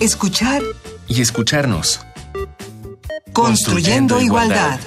escuchar 0.00 0.62
y 1.08 1.20
escucharnos. 1.20 2.00
Construyendo, 3.32 4.20
igualdad. 4.20 4.78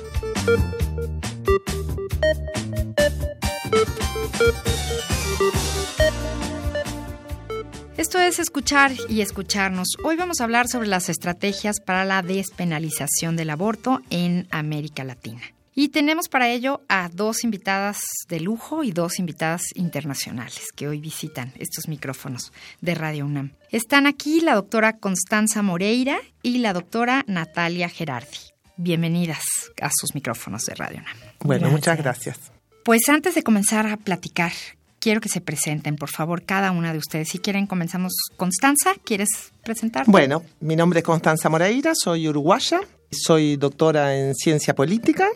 Esto 7.97 8.19
es 8.19 8.39
escuchar 8.39 8.91
y 9.09 9.21
escucharnos. 9.21 9.89
Hoy 10.03 10.15
vamos 10.15 10.41
a 10.41 10.45
hablar 10.45 10.67
sobre 10.67 10.87
las 10.87 11.09
estrategias 11.09 11.79
para 11.79 12.05
la 12.05 12.21
despenalización 12.21 13.35
del 13.35 13.49
aborto 13.49 14.01
en 14.09 14.47
América 14.51 15.03
Latina. 15.03 15.41
Y 15.73 15.89
tenemos 15.89 16.27
para 16.27 16.49
ello 16.49 16.81
a 16.89 17.07
dos 17.07 17.45
invitadas 17.45 18.01
de 18.27 18.41
lujo 18.41 18.83
y 18.83 18.91
dos 18.91 19.19
invitadas 19.19 19.61
internacionales 19.75 20.65
que 20.75 20.89
hoy 20.89 20.99
visitan 20.99 21.53
estos 21.59 21.87
micrófonos 21.87 22.51
de 22.81 22.93
Radio 22.93 23.25
UNAM. 23.25 23.53
Están 23.69 24.05
aquí 24.05 24.41
la 24.41 24.55
doctora 24.55 24.97
Constanza 24.97 25.61
Moreira 25.61 26.19
y 26.43 26.57
la 26.57 26.73
doctora 26.73 27.23
Natalia 27.25 27.87
Gerardi. 27.87 28.37
Bienvenidas 28.75 29.43
a 29.81 29.89
sus 29.95 30.13
micrófonos 30.13 30.63
de 30.63 30.75
Radio 30.75 30.99
UNAM. 30.99 31.17
Bueno, 31.39 31.69
muchas 31.69 31.97
gracias. 31.97 32.51
Pues 32.83 33.07
antes 33.07 33.35
de 33.35 33.43
comenzar 33.43 33.87
a 33.87 33.95
platicar, 33.95 34.51
quiero 34.99 35.21
que 35.21 35.29
se 35.29 35.39
presenten, 35.39 35.95
por 35.95 36.09
favor, 36.09 36.43
cada 36.43 36.71
una 36.71 36.91
de 36.91 36.99
ustedes. 36.99 37.29
Si 37.29 37.39
quieren, 37.39 37.65
comenzamos. 37.65 38.11
Constanza, 38.35 38.95
¿quieres 39.05 39.29
presentarte? 39.63 40.11
Bueno, 40.11 40.43
mi 40.59 40.75
nombre 40.75 40.99
es 40.99 41.05
Constanza 41.05 41.47
Moreira, 41.47 41.93
soy 41.95 42.27
uruguaya, 42.27 42.81
soy 43.09 43.55
doctora 43.55 44.17
en 44.17 44.35
ciencia 44.35 44.75
política 44.75 45.29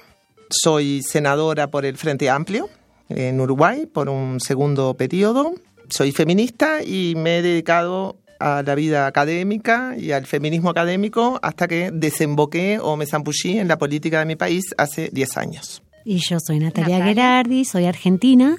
soy 0.61 1.01
senadora 1.03 1.69
por 1.69 1.85
el 1.85 1.97
Frente 1.97 2.29
Amplio 2.29 2.69
en 3.09 3.39
Uruguay 3.39 3.85
por 3.85 4.09
un 4.09 4.39
segundo 4.39 4.93
periodo. 4.95 5.53
Soy 5.89 6.11
feminista 6.11 6.83
y 6.83 7.13
me 7.15 7.37
he 7.37 7.41
dedicado 7.41 8.17
a 8.39 8.63
la 8.63 8.75
vida 8.75 9.07
académica 9.07 9.95
y 9.97 10.11
al 10.11 10.25
feminismo 10.25 10.69
académico 10.69 11.39
hasta 11.41 11.67
que 11.67 11.91
desemboqué 11.93 12.79
o 12.81 12.97
me 12.97 13.05
zampullí 13.05 13.59
en 13.59 13.67
la 13.67 13.77
política 13.77 14.19
de 14.19 14.25
mi 14.25 14.35
país 14.35 14.65
hace 14.77 15.09
10 15.11 15.37
años. 15.37 15.83
Y 16.03 16.17
yo 16.17 16.37
soy 16.39 16.59
Natalia, 16.59 17.03
Gerardi, 17.03 17.65
soy 17.65 17.85
argentina, 17.85 18.57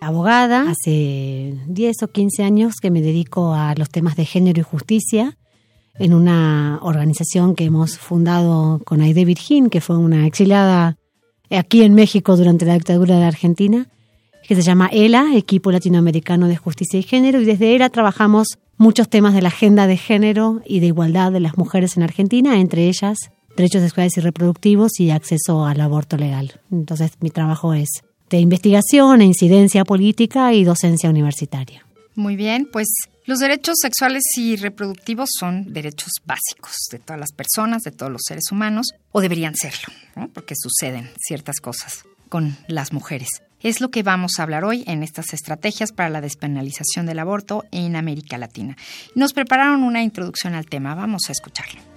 abogada. 0.00 0.70
Hace 0.70 1.54
10 1.66 2.02
o 2.02 2.08
15 2.08 2.42
años 2.42 2.74
que 2.80 2.90
me 2.90 3.00
dedico 3.00 3.54
a 3.54 3.74
los 3.76 3.90
temas 3.90 4.16
de 4.16 4.24
género 4.24 4.60
y 4.60 4.64
justicia 4.64 5.36
en 5.98 6.14
una 6.14 6.78
organización 6.82 7.54
que 7.54 7.64
hemos 7.64 7.98
fundado 7.98 8.80
con 8.84 9.00
Aide 9.00 9.24
Virgin, 9.24 9.68
que 9.68 9.80
fue 9.80 9.96
una 9.96 10.26
exiliada 10.26 10.96
aquí 11.56 11.82
en 11.82 11.94
México 11.94 12.36
durante 12.36 12.64
la 12.64 12.74
dictadura 12.74 13.14
de 13.14 13.20
la 13.20 13.28
Argentina, 13.28 13.88
que 14.46 14.54
se 14.54 14.62
llama 14.62 14.88
ELA, 14.92 15.36
Equipo 15.36 15.70
Latinoamericano 15.70 16.48
de 16.48 16.56
Justicia 16.56 16.98
y 16.98 17.02
Género, 17.02 17.40
y 17.40 17.44
desde 17.44 17.74
ELA 17.74 17.90
trabajamos 17.90 18.58
muchos 18.76 19.08
temas 19.08 19.34
de 19.34 19.42
la 19.42 19.48
agenda 19.48 19.86
de 19.86 19.96
género 19.96 20.60
y 20.66 20.80
de 20.80 20.86
igualdad 20.86 21.32
de 21.32 21.40
las 21.40 21.56
mujeres 21.56 21.96
en 21.96 22.02
Argentina, 22.02 22.58
entre 22.58 22.88
ellas 22.88 23.30
derechos 23.56 23.82
sexuales 23.82 24.16
y 24.16 24.20
reproductivos 24.20 24.98
y 24.98 25.10
acceso 25.10 25.64
al 25.64 25.80
aborto 25.80 26.16
legal. 26.16 26.60
Entonces 26.70 27.12
mi 27.20 27.30
trabajo 27.30 27.74
es 27.74 27.88
de 28.30 28.40
investigación 28.40 29.20
e 29.20 29.26
incidencia 29.26 29.84
política 29.84 30.54
y 30.54 30.64
docencia 30.64 31.10
universitaria. 31.10 31.86
Muy 32.14 32.36
bien, 32.36 32.68
pues 32.70 32.88
los 33.24 33.38
derechos 33.38 33.76
sexuales 33.80 34.22
y 34.36 34.56
reproductivos 34.56 35.30
son 35.38 35.72
derechos 35.72 36.10
básicos 36.24 36.74
de 36.90 36.98
todas 36.98 37.20
las 37.20 37.32
personas, 37.32 37.82
de 37.82 37.92
todos 37.92 38.10
los 38.10 38.22
seres 38.26 38.50
humanos, 38.50 38.88
o 39.12 39.20
deberían 39.20 39.54
serlo, 39.54 39.94
porque 40.34 40.54
suceden 40.56 41.10
ciertas 41.18 41.60
cosas 41.60 42.04
con 42.28 42.56
las 42.66 42.92
mujeres. 42.92 43.28
Es 43.60 43.80
lo 43.80 43.90
que 43.90 44.02
vamos 44.02 44.32
a 44.38 44.42
hablar 44.42 44.64
hoy 44.64 44.82
en 44.88 45.04
estas 45.04 45.32
estrategias 45.32 45.92
para 45.92 46.10
la 46.10 46.20
despenalización 46.20 47.06
del 47.06 47.20
aborto 47.20 47.64
en 47.70 47.94
América 47.94 48.36
Latina. 48.38 48.76
Nos 49.14 49.32
prepararon 49.32 49.84
una 49.84 50.02
introducción 50.02 50.54
al 50.54 50.66
tema, 50.66 50.96
vamos 50.96 51.22
a 51.28 51.32
escucharlo. 51.32 51.91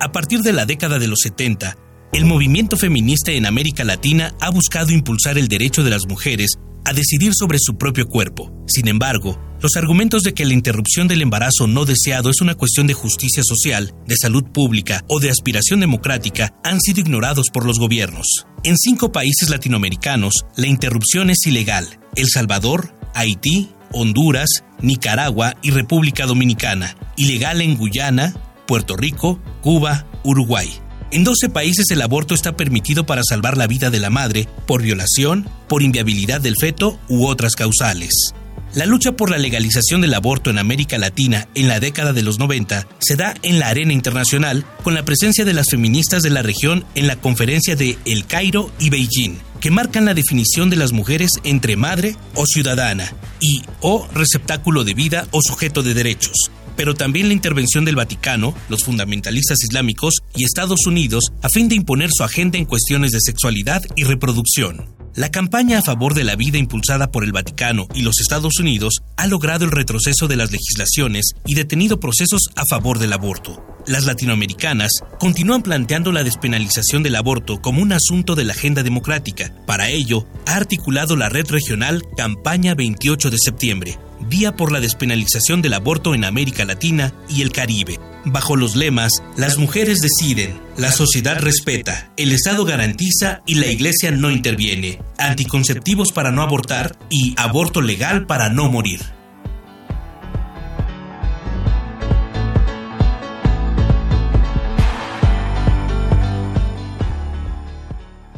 A 0.00 0.12
partir 0.12 0.40
de 0.40 0.54
la 0.54 0.64
década 0.64 0.98
de 0.98 1.08
los 1.08 1.18
70, 1.22 1.76
el 2.14 2.24
movimiento 2.24 2.78
feminista 2.78 3.32
en 3.32 3.44
América 3.44 3.84
Latina 3.84 4.34
ha 4.40 4.48
buscado 4.48 4.92
impulsar 4.92 5.36
el 5.36 5.46
derecho 5.46 5.84
de 5.84 5.90
las 5.90 6.06
mujeres 6.08 6.52
a 6.86 6.94
decidir 6.94 7.32
sobre 7.34 7.58
su 7.60 7.76
propio 7.76 8.06
cuerpo. 8.06 8.50
Sin 8.66 8.88
embargo, 8.88 9.38
los 9.60 9.76
argumentos 9.76 10.22
de 10.22 10.32
que 10.32 10.46
la 10.46 10.54
interrupción 10.54 11.06
del 11.06 11.20
embarazo 11.20 11.66
no 11.66 11.84
deseado 11.84 12.30
es 12.30 12.40
una 12.40 12.54
cuestión 12.54 12.86
de 12.86 12.94
justicia 12.94 13.42
social, 13.44 13.94
de 14.06 14.16
salud 14.16 14.44
pública 14.44 15.04
o 15.06 15.20
de 15.20 15.28
aspiración 15.28 15.80
democrática 15.80 16.54
han 16.64 16.80
sido 16.80 17.00
ignorados 17.00 17.48
por 17.52 17.66
los 17.66 17.78
gobiernos. 17.78 18.46
En 18.64 18.78
cinco 18.78 19.12
países 19.12 19.50
latinoamericanos, 19.50 20.46
la 20.56 20.66
interrupción 20.66 21.28
es 21.28 21.46
ilegal. 21.46 22.00
El 22.16 22.28
Salvador, 22.28 22.96
Haití, 23.14 23.68
Honduras, 23.92 24.64
Nicaragua 24.80 25.56
y 25.62 25.72
República 25.72 26.24
Dominicana. 26.24 26.96
Ilegal 27.16 27.60
en 27.60 27.76
Guyana, 27.76 28.34
Puerto 28.70 28.96
Rico, 28.96 29.40
Cuba, 29.62 30.06
Uruguay. 30.22 30.70
En 31.10 31.24
12 31.24 31.48
países 31.48 31.90
el 31.90 32.02
aborto 32.02 32.34
está 32.34 32.56
permitido 32.56 33.04
para 33.04 33.24
salvar 33.28 33.56
la 33.56 33.66
vida 33.66 33.90
de 33.90 33.98
la 33.98 34.10
madre 34.10 34.46
por 34.64 34.80
violación, 34.80 35.48
por 35.68 35.82
inviabilidad 35.82 36.40
del 36.40 36.54
feto 36.54 36.96
u 37.08 37.26
otras 37.26 37.56
causales. 37.56 38.32
La 38.74 38.86
lucha 38.86 39.10
por 39.10 39.28
la 39.28 39.38
legalización 39.38 40.02
del 40.02 40.14
aborto 40.14 40.50
en 40.50 40.58
América 40.58 40.98
Latina 40.98 41.48
en 41.56 41.66
la 41.66 41.80
década 41.80 42.12
de 42.12 42.22
los 42.22 42.38
90 42.38 42.86
se 43.00 43.16
da 43.16 43.34
en 43.42 43.58
la 43.58 43.66
arena 43.66 43.92
internacional 43.92 44.64
con 44.84 44.94
la 44.94 45.04
presencia 45.04 45.44
de 45.44 45.52
las 45.52 45.66
feministas 45.68 46.22
de 46.22 46.30
la 46.30 46.42
región 46.42 46.84
en 46.94 47.08
la 47.08 47.16
conferencia 47.16 47.74
de 47.74 47.98
El 48.04 48.24
Cairo 48.26 48.70
y 48.78 48.90
Beijing, 48.90 49.38
que 49.60 49.72
marcan 49.72 50.04
la 50.04 50.14
definición 50.14 50.70
de 50.70 50.76
las 50.76 50.92
mujeres 50.92 51.30
entre 51.42 51.74
madre 51.74 52.14
o 52.36 52.46
ciudadana 52.46 53.12
y 53.40 53.62
o 53.80 54.06
receptáculo 54.14 54.84
de 54.84 54.94
vida 54.94 55.26
o 55.32 55.40
sujeto 55.42 55.82
de 55.82 55.94
derechos, 55.94 56.52
pero 56.76 56.94
también 56.94 57.28
la 57.28 57.34
intervención 57.34 57.84
del 57.84 57.96
Vaticano, 57.96 58.54
los 58.68 58.84
fundamentalistas 58.84 59.62
islámicos 59.62 60.14
y 60.34 60.44
Estados 60.44 60.86
Unidos 60.86 61.32
a 61.42 61.48
fin 61.48 61.68
de 61.68 61.76
imponer 61.76 62.10
su 62.12 62.24
agenda 62.24 62.58
en 62.58 62.64
cuestiones 62.64 63.12
de 63.12 63.20
sexualidad 63.20 63.82
y 63.96 64.04
reproducción. 64.04 65.00
La 65.16 65.30
campaña 65.30 65.78
a 65.78 65.82
favor 65.82 66.14
de 66.14 66.22
la 66.22 66.36
vida 66.36 66.56
impulsada 66.56 67.10
por 67.10 67.24
el 67.24 67.32
Vaticano 67.32 67.88
y 67.94 68.02
los 68.02 68.20
Estados 68.20 68.60
Unidos 68.60 69.00
ha 69.16 69.26
logrado 69.26 69.64
el 69.64 69.72
retroceso 69.72 70.28
de 70.28 70.36
las 70.36 70.52
legislaciones 70.52 71.32
y 71.46 71.54
detenido 71.54 71.98
procesos 71.98 72.42
a 72.54 72.62
favor 72.70 73.00
del 73.00 73.12
aborto. 73.12 73.60
Las 73.86 74.04
latinoamericanas 74.04 74.92
continúan 75.18 75.62
planteando 75.62 76.12
la 76.12 76.22
despenalización 76.22 77.02
del 77.02 77.16
aborto 77.16 77.60
como 77.60 77.82
un 77.82 77.92
asunto 77.92 78.36
de 78.36 78.44
la 78.44 78.52
agenda 78.52 78.84
democrática. 78.84 79.52
Para 79.66 79.90
ello, 79.90 80.26
ha 80.46 80.54
articulado 80.54 81.16
la 81.16 81.28
red 81.28 81.50
regional 81.50 82.04
Campaña 82.16 82.74
28 82.76 83.30
de 83.30 83.38
septiembre, 83.42 83.98
Vía 84.28 84.56
por 84.56 84.72
la 84.72 84.80
despenalización 84.80 85.62
del 85.62 85.74
aborto 85.74 86.14
en 86.14 86.24
América 86.24 86.64
Latina 86.64 87.12
y 87.28 87.42
el 87.42 87.52
Caribe, 87.52 87.98
bajo 88.24 88.56
los 88.56 88.76
lemas 88.76 89.12
Las 89.36 89.58
mujeres 89.58 90.00
deciden, 90.00 90.60
la 90.76 90.92
sociedad 90.92 91.38
respeta, 91.38 92.12
el 92.16 92.32
Estado 92.32 92.64
garantiza 92.64 93.42
y 93.46 93.54
la 93.54 93.66
Iglesia 93.66 94.10
no 94.10 94.30
interviene, 94.30 94.98
anticonceptivos 95.18 96.12
para 96.12 96.30
no 96.30 96.42
abortar 96.42 96.98
y 97.10 97.34
aborto 97.36 97.80
legal 97.80 98.26
para 98.26 98.48
no 98.48 98.70
morir. 98.70 99.19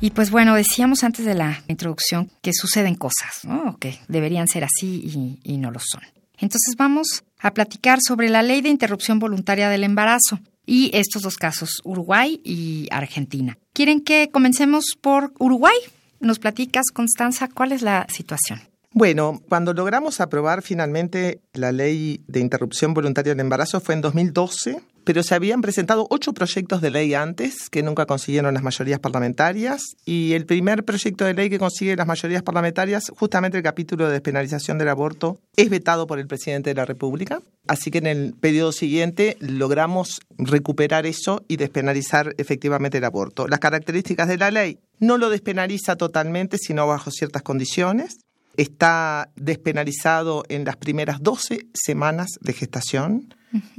Y 0.03 0.11
pues 0.11 0.33
bueno, 0.33 0.57
decíamos 0.57 1.05
antes 1.05 1.25
de 1.25 1.37
la 1.37 1.63
introducción 1.69 2.29
que 2.43 2.51
suceden 2.53 2.97
cosas, 2.97 3.45
¿no? 3.45 3.79
Que 3.79 4.01
deberían 4.09 4.49
ser 4.49 4.65
así 4.65 5.39
y, 5.45 5.57
no 5.59 5.71
lo 5.71 5.79
son. 5.79 6.03
Entonces 6.39 6.75
vamos 6.77 7.23
a 7.39 7.55
platicar 7.55 8.01
sobre 8.05 8.29
la 8.29 8.43
ley 8.43 8.63
de 8.63 8.69
interrupción 8.69 9.21
voluntaria 9.21 9.69
del 9.69 9.85
embarazo 9.85 10.41
y 10.67 10.91
estos 10.93 11.23
dos 11.23 11.37
casos, 11.37 11.81
Uruguay 11.85 12.41
y 12.45 12.89
Argentina. 12.91 13.57
¿Quieren 13.73 14.01
que 14.01 14.29
comencemos 14.33 14.87
por 15.01 15.35
Uruguay? 15.39 15.77
¿Nos 16.19 16.41
platicas, 16.41 16.87
Constanza, 16.93 17.47
cuál 17.47 17.71
es 17.71 17.83
la 17.83 18.09
situación? 18.09 18.72
Bueno, 18.95 19.41
cuando 19.49 19.73
logramos 19.73 20.21
aprobar 20.21 20.63
finalmente 20.63 21.41
la 21.55 21.73
ley 21.73 22.23
de 22.27 22.41
interrupción 22.41 22.95
voluntaria 22.95 23.33
del 23.33 23.41
embarazo 23.41 23.81
fue 23.81 23.95
en 23.95 24.01
2012 24.03 24.83
pero 25.05 25.23
se 25.23 25.35
habían 25.35 25.63
presentado 25.63 26.07
ocho 26.11 26.33
proyectos 26.33 26.81
de 26.81 26.91
ley 26.91 27.15
antes 27.15 27.69
que 27.71 27.83
nunca 27.83 28.07
consiguieron 28.07 28.55
las 28.55 28.63
mayorías 28.63 29.01
parlamentarias 29.01 29.97
y 30.05 30.33
el 30.35 30.47
primer 30.47 30.85
proyecto 30.85 31.25
de 31.25 31.35
ley 31.35 31.51
que 31.51 31.59
consigue 31.59 31.97
las 31.97 32.07
mayorías 32.07 32.43
parlamentarias, 32.43 33.11
justamente 33.17 33.57
el 33.57 33.63
capítulo 33.63 34.07
de 34.07 34.13
despenalización 34.13 34.79
del 34.79 34.89
aborto, 34.89 35.39
es 35.57 35.71
vetado 35.71 36.07
por 36.07 36.19
el 36.19 36.27
presidente 36.27 36.71
de 36.71 36.75
la 36.75 36.85
República. 36.85 37.41
Así 37.67 37.91
que 37.91 37.99
en 37.99 38.07
el 38.07 38.35
periodo 38.35 38.73
siguiente 38.73 39.37
logramos 39.41 40.21
recuperar 40.39 41.07
eso 41.07 41.45
y 41.49 41.57
despenalizar 41.57 42.35
efectivamente 42.39 42.99
el 42.99 43.05
aborto. 43.05 43.49
Las 43.49 43.61
características 43.61 44.29
de 44.29 44.39
la 44.39 44.51
ley 44.51 44.79
no 44.99 45.19
lo 45.19 45.31
despenaliza 45.31 45.97
totalmente, 45.97 46.59
sino 46.59 46.87
bajo 46.87 47.11
ciertas 47.11 47.43
condiciones. 47.43 48.19
Está 48.57 49.31
despenalizado 49.37 50.45
en 50.49 50.65
las 50.65 50.77
primeras 50.77 51.23
12 51.23 51.67
semanas 51.73 52.39
de 52.41 52.53
gestación 52.53 53.35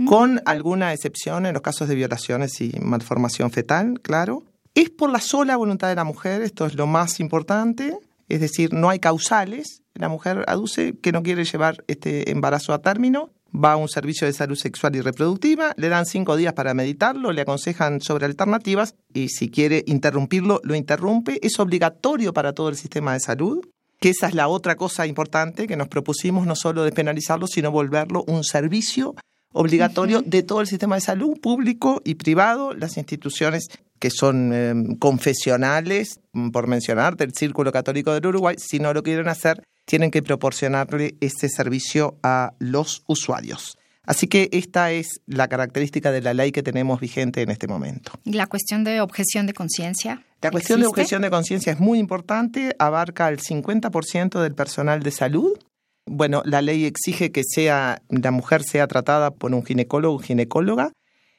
con 0.06 0.42
alguna 0.46 0.94
excepción 0.94 1.46
en 1.46 1.54
los 1.54 1.62
casos 1.62 1.88
de 1.88 1.96
violaciones 1.96 2.62
y 2.62 2.72
malformación 2.80 3.52
fetal, 3.52 4.00
claro. 4.02 4.44
Es 4.76 4.90
por 4.90 5.10
la 5.10 5.20
sola 5.20 5.56
voluntad 5.56 5.90
de 5.90 5.96
la 5.96 6.04
mujer, 6.04 6.42
esto 6.42 6.66
es 6.66 6.76
lo 6.76 6.88
más 6.88 7.20
importante, 7.20 7.98
es 8.30 8.42
decir, 8.42 8.74
no 8.74 8.90
hay 8.90 9.00
causales. 9.00 9.82
La 9.94 10.10
mujer 10.10 10.44
aduce 10.48 10.98
que 11.00 11.12
no 11.12 11.22
quiere 11.22 11.46
llevar 11.46 11.84
este 11.88 12.32
embarazo 12.32 12.74
a 12.74 12.82
término, 12.82 13.30
va 13.54 13.74
a 13.74 13.78
un 13.78 13.88
servicio 13.88 14.26
de 14.26 14.34
salud 14.34 14.56
sexual 14.56 14.96
y 14.96 15.02
reproductiva, 15.02 15.74
le 15.78 15.90
dan 15.90 16.06
cinco 16.06 16.36
días 16.36 16.54
para 16.54 16.74
meditarlo, 16.74 17.32
le 17.32 17.42
aconsejan 17.42 18.02
sobre 18.02 18.26
alternativas 18.26 18.96
y 19.14 19.30
si 19.30 19.50
quiere 19.50 19.84
interrumpirlo, 19.86 20.60
lo 20.64 20.76
interrumpe. 20.76 21.40
Es 21.46 21.60
obligatorio 21.60 22.34
para 22.34 22.54
todo 22.54 22.70
el 22.70 22.76
sistema 22.76 23.14
de 23.14 23.20
salud, 23.20 23.64
que 24.04 24.10
esa 24.10 24.28
es 24.28 24.34
la 24.34 24.50
otra 24.50 24.76
cosa 24.76 25.08
importante 25.08 25.66
que 25.66 25.78
nos 25.78 25.88
propusimos, 25.88 26.46
no 26.46 26.58
solo 26.58 26.84
despenalizarlo, 26.84 27.48
sino 27.48 27.72
volverlo 27.72 28.26
un 28.28 28.44
servicio 28.44 29.16
obligatorio 29.54 30.22
de 30.22 30.44
todo 30.44 30.60
el 30.60 30.68
sistema 30.68 30.96
de 30.96 31.02
salud 31.02 31.40
público 31.40 32.02
y 32.04 32.16
privado, 32.16 32.74
las 32.74 32.98
instituciones 32.98 33.70
que 34.00 34.10
son 34.10 34.52
em, 34.52 34.98
confesionales, 34.98 36.20
mm, 36.34 36.50
por 36.50 36.68
mencionar, 36.68 37.16
del 37.16 37.34
Círculo 37.34 37.72
Católico 37.72 38.14
del 38.14 38.28
Uruguay, 38.28 38.58
si 38.60 38.78
no 38.78 38.94
lo 38.94 39.04
quieren 39.04 39.30
hacer, 39.30 39.64
tienen 39.86 40.12
que 40.12 40.22
proporcionarle 40.22 41.16
ese 41.22 41.48
servicio 41.48 42.18
a 42.24 42.56
los 42.60 43.04
usuarios. 43.08 43.78
Así 44.06 44.28
que 44.28 44.50
esta 44.52 44.92
es 44.92 45.22
la 45.28 45.48
característica 45.48 46.12
de 46.12 46.22
la 46.22 46.34
ley 46.34 46.52
que 46.52 46.62
tenemos 46.62 47.00
vigente 47.00 47.42
en 47.42 47.52
este 47.52 47.68
momento. 47.68 48.12
¿Y 48.26 48.34
la 48.34 48.48
cuestión 48.48 48.84
de 48.84 49.00
objeción 49.00 49.48
de 49.48 49.54
conciencia? 49.54 50.26
La 50.44 50.52
cuestión 50.52 50.82
de 50.82 50.88
objeción 50.88 51.22
de 51.22 51.30
conciencia 51.30 51.72
es 51.72 51.80
muy 51.80 52.00
importante, 52.00 52.76
abarca 52.78 53.30
el 53.30 53.40
50% 53.40 54.42
del 54.42 54.54
personal 54.54 55.02
de 55.02 55.12
salud. 55.12 55.58
Bueno, 56.06 56.42
la 56.46 56.62
ley 56.62 56.84
exige 56.84 57.32
que 57.32 57.44
sea 57.44 58.02
la 58.10 58.32
mujer 58.32 58.64
sea 58.64 58.88
tratada 58.88 59.32
por 59.32 59.54
un 59.54 59.66
ginecólogo 59.66 60.16
o 60.16 60.20
ginecóloga. 60.20 60.92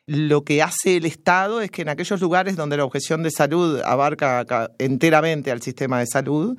Lo 0.07 0.43
que 0.43 0.63
hace 0.63 0.97
el 0.97 1.05
Estado 1.05 1.61
es 1.61 1.71
que 1.71 1.83
en 1.83 1.91
aquellos 1.91 2.21
lugares 2.21 2.57
donde 2.57 2.79
la 2.79 2.85
objeción 2.85 3.23
de 3.23 3.31
salud 3.31 3.81
abarca 3.85 4.71
enteramente 4.79 5.51
al 5.51 5.61
sistema 5.61 5.99
de 5.99 6.07
salud, 6.07 6.57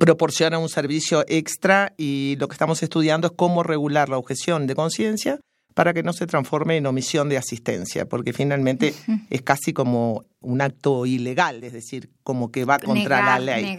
proporciona 0.00 0.58
un 0.58 0.68
servicio 0.68 1.24
extra 1.28 1.92
y 1.96 2.36
lo 2.38 2.48
que 2.48 2.54
estamos 2.54 2.82
estudiando 2.82 3.28
es 3.28 3.32
cómo 3.36 3.62
regular 3.62 4.08
la 4.08 4.18
objeción 4.18 4.66
de 4.66 4.74
conciencia 4.74 5.38
para 5.74 5.92
que 5.92 6.02
no 6.02 6.12
se 6.12 6.26
transforme 6.26 6.76
en 6.76 6.86
omisión 6.86 7.28
de 7.28 7.36
asistencia, 7.36 8.06
porque 8.06 8.32
finalmente 8.32 8.94
es 9.28 9.42
casi 9.42 9.72
como 9.72 10.24
un 10.40 10.60
acto 10.60 11.04
ilegal, 11.04 11.62
es 11.64 11.72
decir, 11.72 12.10
como 12.22 12.52
que 12.52 12.64
va 12.64 12.78
contra 12.78 13.22
la 13.22 13.38
ley. 13.38 13.76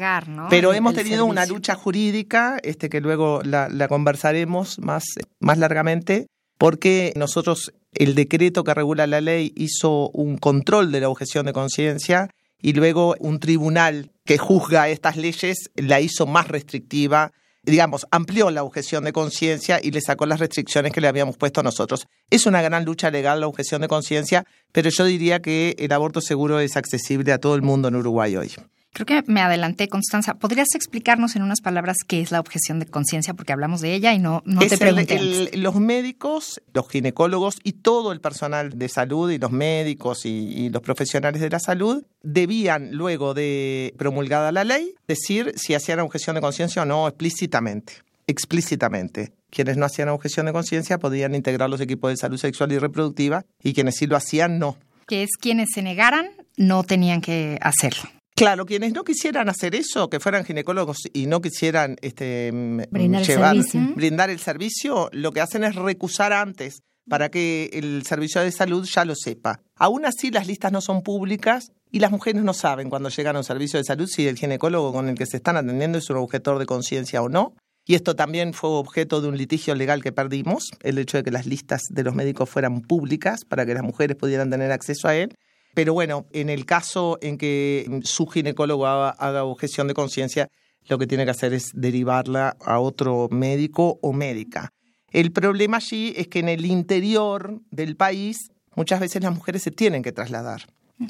Pero 0.50 0.74
hemos 0.74 0.94
tenido 0.94 1.26
una 1.26 1.46
lucha 1.46 1.76
jurídica, 1.76 2.58
este 2.64 2.90
que 2.90 3.00
luego 3.00 3.42
la, 3.44 3.70
la 3.70 3.88
conversaremos 3.88 4.80
más, 4.80 5.06
más 5.40 5.58
largamente, 5.58 6.28
porque 6.58 7.14
nosotros 7.16 7.74
el 7.94 8.14
decreto 8.14 8.64
que 8.64 8.74
regula 8.74 9.08
la 9.08 9.22
ley 9.22 9.54
hizo 9.56 10.10
un 10.10 10.38
control 10.38 10.92
de 10.92 11.00
la 11.00 11.10
objeción 11.10 11.46
de 11.46 11.54
conciencia 11.54 12.30
y 12.62 12.74
luego 12.74 13.16
un 13.20 13.40
tribunal 13.40 14.12
que 14.26 14.38
juzga 14.38 14.90
estas 14.90 15.18
leyes 15.18 15.70
la 15.76 16.02
hizo 16.02 16.26
más 16.26 16.48
restrictiva, 16.48 17.32
digamos, 17.66 18.06
amplió 18.12 18.52
la 18.52 18.64
objeción 18.64 19.04
de 19.04 19.14
conciencia 19.14 19.80
y 19.82 19.92
le 19.92 20.02
sacó 20.02 20.26
las 20.26 20.40
restricciones 20.40 20.92
que 20.92 21.02
le 21.02 21.08
habíamos 21.08 21.38
puesto 21.38 21.64
nosotros. 21.64 22.08
Es 22.30 22.46
una 22.46 22.62
gran 22.62 22.86
lucha 22.86 23.12
legal 23.12 23.42
la 23.42 23.48
objeción 23.48 23.82
de 23.82 23.88
conciencia, 23.88 24.46
pero 24.72 24.90
yo 24.90 25.06
diría 25.06 25.42
que 25.42 25.76
el 25.80 25.92
aborto 25.92 26.22
seguro 26.22 26.60
es 26.60 26.78
accesible 26.78 27.32
a 27.32 27.40
todo 27.40 27.56
el 27.56 27.62
mundo 27.62 27.88
en 27.88 27.96
Uruguay 27.96 28.36
hoy. 28.36 28.52
Creo 28.96 29.06
que 29.06 29.30
me 29.30 29.42
adelanté, 29.42 29.90
Constanza. 29.90 30.36
¿Podrías 30.36 30.70
explicarnos 30.74 31.36
en 31.36 31.42
unas 31.42 31.60
palabras 31.60 31.98
qué 32.08 32.22
es 32.22 32.32
la 32.32 32.40
objeción 32.40 32.80
de 32.80 32.86
conciencia? 32.86 33.34
Porque 33.34 33.52
hablamos 33.52 33.82
de 33.82 33.94
ella 33.94 34.14
y 34.14 34.20
no, 34.20 34.42
no 34.46 34.62
te 34.62 34.78
pregunté. 34.78 35.52
los 35.58 35.76
médicos, 35.76 36.62
los 36.74 36.88
ginecólogos 36.88 37.58
y 37.66 37.74
todo 37.74 38.14
el 38.14 38.22
personal 38.22 38.80
de 38.80 38.88
salud 38.88 39.30
y 39.32 39.38
los 39.38 39.52
médicos 39.52 40.26
y, 40.26 40.70
los 40.70 40.82
profesionales 40.82 41.42
de 41.42 41.50
la 41.50 41.60
salud 41.60 42.06
debían, 42.24 42.94
luego 42.94 43.34
de 43.34 43.94
promulgada 43.98 44.54
la 44.54 44.64
ley, 44.64 44.96
decir 45.10 45.52
si 45.58 45.74
hacían 45.74 46.00
objeción 46.00 46.38
de 46.38 46.42
conciencia 46.42 46.84
o 46.84 46.86
no 46.86 47.10
explícitamente. 47.10 47.96
Explícitamente. 48.28 49.34
Quienes 49.50 49.76
no 49.76 49.86
hacían 49.86 50.08
objeción 50.08 50.46
de 50.46 50.54
conciencia 50.54 51.00
podían 51.00 51.36
integrar 51.36 51.70
los 51.70 51.82
equipos 51.82 52.12
de 52.12 52.16
salud 52.16 52.38
sexual 52.38 52.72
y 52.72 52.78
reproductiva 52.78 53.44
y 53.62 53.74
quienes 53.74 53.98
sí 53.98 54.08
lo 54.08 54.16
hacían, 54.16 54.58
no. 54.58 54.78
Que 55.06 55.24
es 55.24 55.32
quienes 55.38 55.68
se 55.74 55.82
negaran, 55.82 56.30
no 56.56 56.84
tenían 56.84 57.20
que 57.20 57.60
hacerlo. 57.62 58.10
Claro, 58.36 58.66
quienes 58.66 58.92
no 58.92 59.06
quisieran 59.06 59.48
hacer 59.48 59.76
eso, 59.76 60.10
que 60.10 60.20
fueran 60.20 60.44
ginecólogos 60.44 60.98
y 61.14 61.26
no 61.26 61.40
quisieran 61.40 61.96
este, 62.02 62.52
mm, 62.52 62.82
brindar, 62.92 63.22
el 63.22 63.26
servicio. 63.26 63.82
brindar 63.96 64.30
el 64.30 64.40
servicio, 64.40 65.10
lo 65.14 65.32
que 65.32 65.40
hacen 65.40 65.64
es 65.64 65.76
recusar 65.76 66.34
antes 66.34 66.82
para 67.08 67.30
que 67.30 67.70
el 67.72 68.04
servicio 68.06 68.42
de 68.42 68.52
salud 68.52 68.86
ya 68.86 69.06
lo 69.06 69.16
sepa. 69.16 69.62
Aún 69.78 70.06
así, 70.06 70.32
las 70.32 70.48
listas 70.48 70.74
no 70.74 70.82
son 70.82 71.02
públicas 71.02 71.72
y 71.92 72.00
las 72.00 72.12
mujeres 72.12 72.44
no 72.44 72.54
saben 72.54 72.90
cuando 72.90 73.08
llegan 73.08 73.38
a 73.38 73.40
un 73.40 73.46
servicio 73.46 73.80
de 73.80 73.86
salud 73.86 74.08
si 74.08 74.28
el 74.28 74.38
ginecólogo 74.38 74.92
con 74.92 75.08
el 75.08 75.16
que 75.16 75.26
se 75.26 75.38
están 75.38 75.56
atendiendo 75.56 75.98
es 75.98 76.10
un 76.10 76.18
objetor 76.18 76.60
de 76.60 76.66
conciencia 76.66 77.22
o 77.22 77.30
no. 77.30 77.54
Y 77.88 77.96
esto 77.96 78.16
también 78.16 78.54
fue 78.54 78.72
objeto 78.72 79.22
de 79.22 79.30
un 79.30 79.38
litigio 79.38 79.76
legal 79.76 80.02
que 80.02 80.12
perdimos, 80.12 80.72
el 80.82 80.98
hecho 80.98 81.18
de 81.18 81.24
que 81.24 81.32
las 81.32 81.46
listas 81.46 81.84
de 81.90 82.04
los 82.04 82.16
médicos 82.16 82.50
fueran 82.50 82.82
públicas 82.82 83.46
para 83.46 83.66
que 83.66 83.76
las 83.76 83.84
mujeres 83.84 84.18
pudieran 84.18 84.50
tener 84.50 84.72
acceso 84.72 85.08
a 85.08 85.16
él. 85.16 85.36
Pero 85.76 85.94
bueno, 85.94 86.26
en 86.32 86.50
el 86.50 86.66
caso 86.66 87.20
en 87.22 87.38
que 87.38 88.02
su 88.04 88.26
ginecólogo 88.28 88.88
haga, 88.88 89.44
objeción 89.44 89.88
de 89.88 89.94
conciencia, 89.94 90.50
lo 90.88 90.98
que 90.98 91.06
tiene 91.06 91.26
que 91.26 91.32
hacer 91.32 91.54
es 91.54 91.72
derivarla 91.74 92.56
a 92.62 92.80
otro 92.80 93.28
médico 93.30 94.00
o 94.02 94.14
médica. 94.14 94.72
El 95.12 95.34
problema 95.34 95.78
allí 95.78 96.14
es 96.16 96.30
que 96.30 96.40
en 96.40 96.50
el 96.50 96.66
interior 96.66 97.60
del 97.72 97.98
país 97.98 98.50
muchas 98.76 99.02
veces 99.02 99.22
las 99.22 99.34
mujeres 99.34 99.64
se 99.64 99.72
tienen 99.72 100.02
que 100.02 100.14
trasladar 100.14 100.66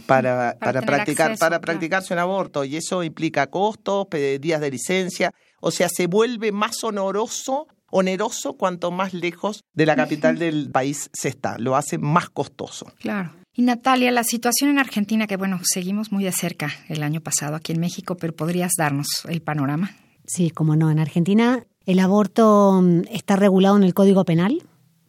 para, 0.07 0.57
para, 0.59 0.81
practicar, 0.81 1.37
para 1.37 1.61
practicarse 1.61 2.13
un 2.13 2.19
aborto 2.19 2.65
y 2.65 2.75
eso 2.75 3.03
implica 3.03 3.47
costos, 3.47 4.07
días 4.39 4.61
de 4.61 4.71
licencia, 4.71 5.31
o 5.61 5.69
sea, 5.69 5.89
se 5.89 6.07
vuelve 6.07 6.51
más 6.51 6.83
honoroso, 6.83 7.67
oneroso 7.91 8.53
cuanto 8.53 8.89
más 8.89 9.13
lejos 9.13 9.63
de 9.73 9.85
la 9.85 9.95
capital 9.95 10.39
del 10.39 10.71
país 10.71 11.11
se 11.13 11.29
está, 11.29 11.59
lo 11.59 11.75
hace 11.75 11.99
más 11.99 12.31
costoso. 12.31 12.87
Claro. 12.99 13.44
Y 13.55 13.61
Natalia, 13.61 14.11
la 14.11 14.25
situación 14.25 14.69
en 14.69 14.79
Argentina, 14.79 15.27
que 15.27 15.37
bueno, 15.37 15.59
seguimos 15.63 16.11
muy 16.11 16.25
de 16.25 16.33
cerca 16.33 16.73
el 16.89 17.03
año 17.03 17.21
pasado 17.21 17.55
aquí 17.55 17.71
en 17.71 17.79
México, 17.79 18.15
pero 18.15 18.35
¿podrías 18.35 18.73
darnos 18.77 19.07
el 19.29 19.41
panorama? 19.41 19.95
Sí, 20.27 20.49
como 20.49 20.75
no. 20.75 20.91
En 20.91 20.99
Argentina 20.99 21.65
el 21.85 21.99
aborto 21.99 22.81
mm, 22.81 23.01
está 23.11 23.35
regulado 23.35 23.77
en 23.77 23.83
el 23.83 23.93
Código 23.93 24.25
Penal. 24.25 24.63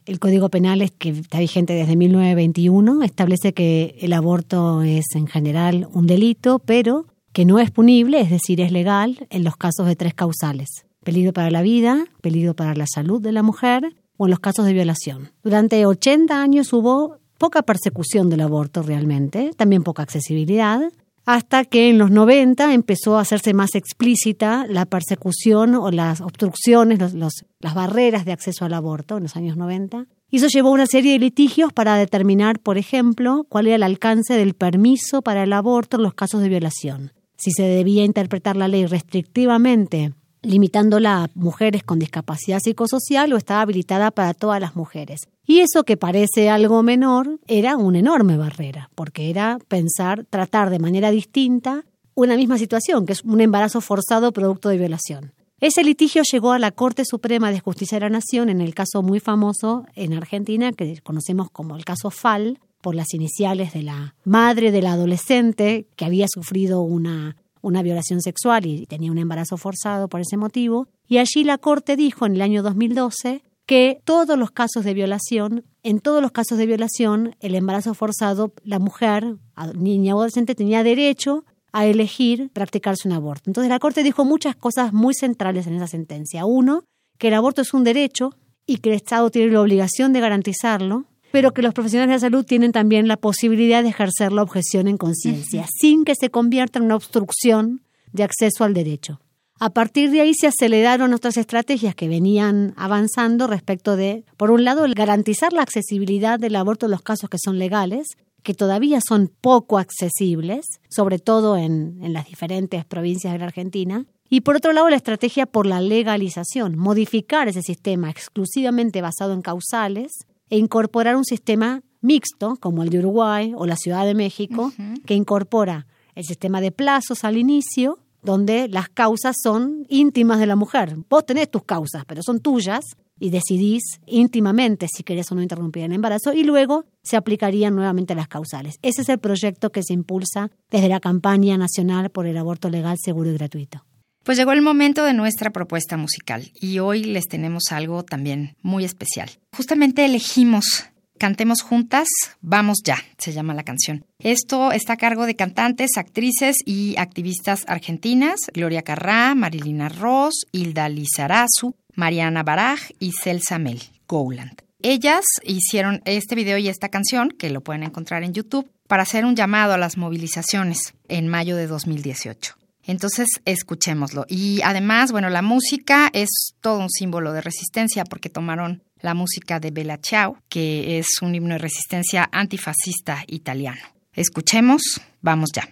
El 0.04 0.20
Código 0.20 0.48
Penal, 0.50 0.82
es 0.82 0.92
que 0.92 1.08
está 1.08 1.40
vigente 1.40 1.72
desde 1.72 1.96
1921, 1.96 3.02
establece 3.02 3.52
que 3.52 3.96
el 4.00 4.12
aborto 4.12 4.82
es 4.82 5.06
en 5.14 5.26
general 5.26 5.88
un 5.92 6.06
delito, 6.06 6.60
pero 6.60 7.06
que 7.32 7.44
no 7.44 7.58
es 7.58 7.72
punible, 7.72 8.20
es 8.20 8.30
decir, 8.30 8.60
es 8.60 8.70
legal 8.70 9.26
en 9.30 9.42
los 9.42 9.56
casos 9.56 9.86
de 9.86 9.96
tres 9.96 10.14
causales. 10.14 10.68
Peligro 11.02 11.32
para 11.32 11.50
la 11.50 11.62
vida, 11.62 12.06
peligro 12.20 12.54
para 12.54 12.74
la 12.74 12.86
salud 12.86 13.20
de 13.20 13.32
la 13.32 13.42
mujer 13.42 13.96
o 14.16 14.26
en 14.26 14.30
los 14.30 14.38
casos 14.38 14.64
de 14.64 14.72
violación. 14.72 15.32
Durante 15.42 15.84
80 15.84 16.40
años 16.40 16.72
hubo 16.72 17.18
poca 17.38 17.62
persecución 17.62 18.28
del 18.30 18.40
aborto 18.40 18.82
realmente, 18.82 19.50
también 19.56 19.82
poca 19.82 20.02
accesibilidad, 20.02 20.80
hasta 21.26 21.64
que 21.64 21.90
en 21.90 21.98
los 21.98 22.10
90 22.10 22.72
empezó 22.72 23.18
a 23.18 23.22
hacerse 23.22 23.52
más 23.52 23.74
explícita 23.74 24.64
la 24.68 24.86
persecución 24.86 25.74
o 25.74 25.90
las 25.90 26.20
obstrucciones, 26.20 27.00
las 27.14 27.74
barreras 27.74 28.24
de 28.24 28.32
acceso 28.32 28.64
al 28.64 28.74
aborto 28.74 29.16
en 29.16 29.24
los 29.24 29.36
años 29.36 29.56
90. 29.56 30.06
Y 30.30 30.36
eso 30.36 30.46
llevó 30.46 30.68
a 30.68 30.72
una 30.72 30.86
serie 30.86 31.12
de 31.12 31.18
litigios 31.18 31.72
para 31.72 31.96
determinar, 31.96 32.60
por 32.60 32.78
ejemplo, 32.78 33.44
cuál 33.48 33.66
era 33.66 33.76
el 33.76 33.82
alcance 33.82 34.34
del 34.34 34.54
permiso 34.54 35.20
para 35.22 35.42
el 35.42 35.52
aborto 35.52 35.96
en 35.96 36.04
los 36.04 36.14
casos 36.14 36.42
de 36.42 36.48
violación. 36.48 37.12
Si 37.36 37.50
se 37.50 37.64
debía 37.64 38.04
interpretar 38.04 38.56
la 38.56 38.68
ley 38.68 38.86
restrictivamente 38.86 40.12
limitándola 40.42 41.24
a 41.24 41.30
mujeres 41.34 41.82
con 41.82 41.98
discapacidad 41.98 42.60
psicosocial 42.60 43.32
o 43.32 43.36
estaba 43.36 43.62
habilitada 43.62 44.10
para 44.12 44.32
todas 44.32 44.60
las 44.60 44.76
mujeres. 44.76 45.28
Y 45.46 45.60
eso 45.60 45.84
que 45.84 45.96
parece 45.96 46.50
algo 46.50 46.82
menor 46.82 47.38
era 47.46 47.76
una 47.76 48.00
enorme 48.00 48.36
barrera, 48.36 48.90
porque 48.94 49.30
era 49.30 49.58
pensar, 49.68 50.24
tratar 50.28 50.70
de 50.70 50.78
manera 50.78 51.10
distinta 51.10 51.84
una 52.14 52.36
misma 52.36 52.58
situación, 52.58 53.06
que 53.06 53.12
es 53.12 53.22
un 53.22 53.40
embarazo 53.40 53.80
forzado 53.80 54.32
producto 54.32 54.68
de 54.68 54.78
violación. 54.78 55.32
Ese 55.60 55.84
litigio 55.84 56.22
llegó 56.30 56.52
a 56.52 56.58
la 56.58 56.72
Corte 56.72 57.04
Suprema 57.04 57.50
de 57.50 57.60
Justicia 57.60 57.96
de 57.96 58.06
la 58.06 58.10
Nación 58.10 58.50
en 58.50 58.60
el 58.60 58.74
caso 58.74 59.02
muy 59.02 59.20
famoso 59.20 59.86
en 59.94 60.14
Argentina, 60.14 60.72
que 60.72 61.00
conocemos 61.02 61.50
como 61.50 61.76
el 61.76 61.84
caso 61.84 62.10
FAL, 62.10 62.58
por 62.80 62.94
las 62.94 63.14
iniciales 63.14 63.72
de 63.72 63.82
la 63.82 64.14
madre 64.24 64.70
del 64.70 64.86
adolescente 64.86 65.86
que 65.96 66.04
había 66.04 66.26
sufrido 66.28 66.82
una 66.82 67.36
una 67.66 67.82
violación 67.82 68.22
sexual 68.22 68.64
y 68.64 68.86
tenía 68.86 69.10
un 69.10 69.18
embarazo 69.18 69.56
forzado 69.56 70.08
por 70.08 70.20
ese 70.20 70.36
motivo. 70.36 70.86
Y 71.08 71.18
allí 71.18 71.42
la 71.42 71.58
Corte 71.58 71.96
dijo 71.96 72.24
en 72.24 72.36
el 72.36 72.42
año 72.42 72.62
2012 72.62 73.42
que 73.66 74.00
todos 74.04 74.38
los 74.38 74.52
casos 74.52 74.84
de 74.84 74.94
violación, 74.94 75.64
en 75.82 76.00
todos 76.00 76.22
los 76.22 76.30
casos 76.30 76.56
de 76.56 76.66
violación, 76.66 77.34
el 77.40 77.54
embarazo 77.54 77.94
forzado, 77.94 78.52
la 78.64 78.78
mujer, 78.78 79.36
niña 79.74 80.14
o 80.14 80.18
adolescente, 80.18 80.54
tenía 80.54 80.84
derecho 80.84 81.44
a 81.72 81.84
elegir 81.84 82.50
practicarse 82.52 83.08
un 83.08 83.14
aborto. 83.14 83.50
Entonces 83.50 83.68
la 83.68 83.78
Corte 83.78 84.02
dijo 84.02 84.24
muchas 84.24 84.56
cosas 84.56 84.92
muy 84.92 85.14
centrales 85.14 85.66
en 85.66 85.74
esa 85.74 85.88
sentencia. 85.88 86.46
Uno, 86.46 86.84
que 87.18 87.28
el 87.28 87.34
aborto 87.34 87.60
es 87.62 87.74
un 87.74 87.84
derecho 87.84 88.30
y 88.66 88.78
que 88.78 88.90
el 88.90 88.96
Estado 88.96 89.30
tiene 89.30 89.52
la 89.52 89.60
obligación 89.60 90.12
de 90.12 90.20
garantizarlo, 90.20 91.04
pero 91.32 91.52
que 91.52 91.62
los 91.62 91.74
profesionales 91.74 92.08
de 92.08 92.14
la 92.14 92.30
salud 92.30 92.46
tienen 92.46 92.72
también 92.72 93.08
la 93.08 93.16
posibilidad 93.16 93.82
de 93.82 93.90
ejercer 93.90 94.32
la 94.32 94.42
objeción 94.42 94.88
en 94.88 94.96
conciencia, 94.96 95.66
sin 95.68 96.04
que 96.04 96.14
se 96.14 96.30
convierta 96.30 96.78
en 96.78 96.86
una 96.86 96.96
obstrucción 96.96 97.82
de 98.12 98.22
acceso 98.22 98.64
al 98.64 98.72
derecho. 98.72 99.20
A 99.58 99.70
partir 99.70 100.10
de 100.10 100.20
ahí 100.20 100.34
se 100.34 100.48
aceleraron 100.48 101.14
otras 101.14 101.36
estrategias 101.38 101.94
que 101.94 102.08
venían 102.08 102.74
avanzando 102.76 103.46
respecto 103.46 103.96
de, 103.96 104.24
por 104.36 104.50
un 104.50 104.64
lado, 104.64 104.84
garantizar 104.94 105.52
la 105.52 105.62
accesibilidad 105.62 106.38
del 106.38 106.56
aborto 106.56 106.86
en 106.86 106.92
los 106.92 107.02
casos 107.02 107.30
que 107.30 107.38
son 107.42 107.58
legales, 107.58 108.06
que 108.42 108.52
todavía 108.52 109.00
son 109.06 109.32
poco 109.40 109.78
accesibles, 109.78 110.66
sobre 110.90 111.18
todo 111.18 111.56
en, 111.56 111.98
en 112.02 112.12
las 112.12 112.26
diferentes 112.26 112.84
provincias 112.84 113.32
de 113.32 113.38
la 113.38 113.46
Argentina, 113.46 114.04
y 114.28 114.40
por 114.40 114.56
otro 114.56 114.72
lado, 114.72 114.90
la 114.90 114.96
estrategia 114.96 115.46
por 115.46 115.66
la 115.66 115.80
legalización, 115.80 116.76
modificar 116.76 117.48
ese 117.48 117.62
sistema 117.62 118.10
exclusivamente 118.10 119.00
basado 119.00 119.32
en 119.32 119.42
causales 119.42 120.12
e 120.50 120.58
incorporar 120.58 121.16
un 121.16 121.24
sistema 121.24 121.82
mixto, 122.00 122.56
como 122.60 122.82
el 122.82 122.90
de 122.90 122.98
Uruguay 122.98 123.52
o 123.56 123.66
la 123.66 123.76
Ciudad 123.76 124.04
de 124.04 124.14
México, 124.14 124.72
que 125.06 125.14
incorpora 125.14 125.86
el 126.14 126.24
sistema 126.24 126.60
de 126.60 126.72
plazos 126.72 127.24
al 127.24 127.36
inicio, 127.36 127.98
donde 128.26 128.68
las 128.68 128.90
causas 128.90 129.36
son 129.42 129.86
íntimas 129.88 130.38
de 130.38 130.46
la 130.46 130.56
mujer. 130.56 130.96
Vos 131.08 131.24
tenés 131.24 131.50
tus 131.50 131.64
causas, 131.64 132.04
pero 132.06 132.22
son 132.22 132.40
tuyas 132.40 132.84
y 133.18 133.30
decidís 133.30 134.00
íntimamente 134.04 134.86
si 134.94 135.02
querés 135.02 135.32
o 135.32 135.34
no 135.34 135.42
interrumpir 135.42 135.84
el 135.84 135.92
embarazo 135.92 136.34
y 136.34 136.44
luego 136.44 136.84
se 137.02 137.16
aplicarían 137.16 137.74
nuevamente 137.74 138.14
las 138.14 138.28
causales. 138.28 138.74
Ese 138.82 139.00
es 139.00 139.08
el 139.08 139.18
proyecto 139.18 139.70
que 139.70 139.82
se 139.82 139.94
impulsa 139.94 140.50
desde 140.70 140.90
la 140.90 141.00
campaña 141.00 141.56
nacional 141.56 142.10
por 142.10 142.26
el 142.26 142.36
aborto 142.36 142.68
legal, 142.68 142.96
seguro 143.02 143.30
y 143.30 143.34
gratuito. 143.34 143.86
Pues 144.22 144.36
llegó 144.36 144.52
el 144.52 144.60
momento 144.60 145.04
de 145.04 145.14
nuestra 145.14 145.50
propuesta 145.50 145.96
musical 145.96 146.50
y 146.52 146.80
hoy 146.80 147.04
les 147.04 147.26
tenemos 147.28 147.70
algo 147.70 148.02
también 148.02 148.56
muy 148.60 148.84
especial. 148.84 149.30
Justamente 149.56 150.04
elegimos 150.04 150.90
Cantemos 151.18 151.62
juntas, 151.62 152.08
vamos 152.40 152.78
ya, 152.84 152.98
se 153.18 153.32
llama 153.32 153.54
la 153.54 153.62
canción. 153.62 154.04
Esto 154.18 154.72
está 154.72 154.94
a 154.94 154.96
cargo 154.96 155.24
de 155.24 155.34
cantantes, 155.34 155.92
actrices 155.96 156.56
y 156.64 156.94
activistas 156.98 157.64
argentinas, 157.66 158.40
Gloria 158.52 158.82
Carrá, 158.82 159.34
Marilina 159.34 159.88
Ross, 159.88 160.46
Hilda 160.52 160.88
Lizarazu, 160.88 161.74
Mariana 161.94 162.42
Baraj 162.42 162.80
y 162.98 163.12
Celsa 163.12 163.58
Mel 163.58 163.82
Gowland. 164.06 164.62
Ellas 164.82 165.24
hicieron 165.42 166.02
este 166.04 166.34
video 166.34 166.58
y 166.58 166.68
esta 166.68 166.90
canción, 166.90 167.30
que 167.30 167.50
lo 167.50 167.62
pueden 167.62 167.82
encontrar 167.82 168.22
en 168.22 168.34
YouTube, 168.34 168.70
para 168.86 169.02
hacer 169.02 169.24
un 169.24 169.34
llamado 169.34 169.72
a 169.72 169.78
las 169.78 169.96
movilizaciones 169.96 170.94
en 171.08 171.28
mayo 171.28 171.56
de 171.56 171.66
2018. 171.66 172.54
Entonces, 172.84 173.26
escuchémoslo. 173.44 174.26
Y 174.28 174.60
además, 174.62 175.10
bueno, 175.10 175.28
la 175.28 175.42
música 175.42 176.08
es 176.12 176.28
todo 176.60 176.78
un 176.78 176.90
símbolo 176.90 177.32
de 177.32 177.40
resistencia 177.40 178.04
porque 178.04 178.30
tomaron 178.30 178.84
la 179.00 179.14
música 179.14 179.60
de 179.60 179.70
Bella 179.70 179.98
Ciao, 179.98 180.38
que 180.48 180.98
es 180.98 181.06
un 181.22 181.34
himno 181.34 181.54
de 181.54 181.58
resistencia 181.58 182.28
antifascista 182.32 183.24
italiano. 183.26 183.80
Escuchemos, 184.12 184.82
vamos 185.20 185.50
ya. 185.52 185.68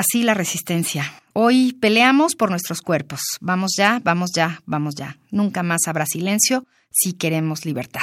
Así 0.00 0.22
la 0.22 0.34
resistencia. 0.34 1.04
Hoy 1.34 1.74
peleamos 1.74 2.34
por 2.34 2.50
nuestros 2.50 2.80
cuerpos. 2.80 3.20
Vamos 3.40 3.72
ya, 3.76 4.00
vamos 4.02 4.30
ya, 4.34 4.62
vamos 4.66 4.94
ya. 4.94 5.18
Nunca 5.30 5.62
más 5.62 5.82
habrá 5.86 6.06
silencio 6.06 6.64
si 6.90 7.12
queremos 7.12 7.64
libertad. 7.66 8.00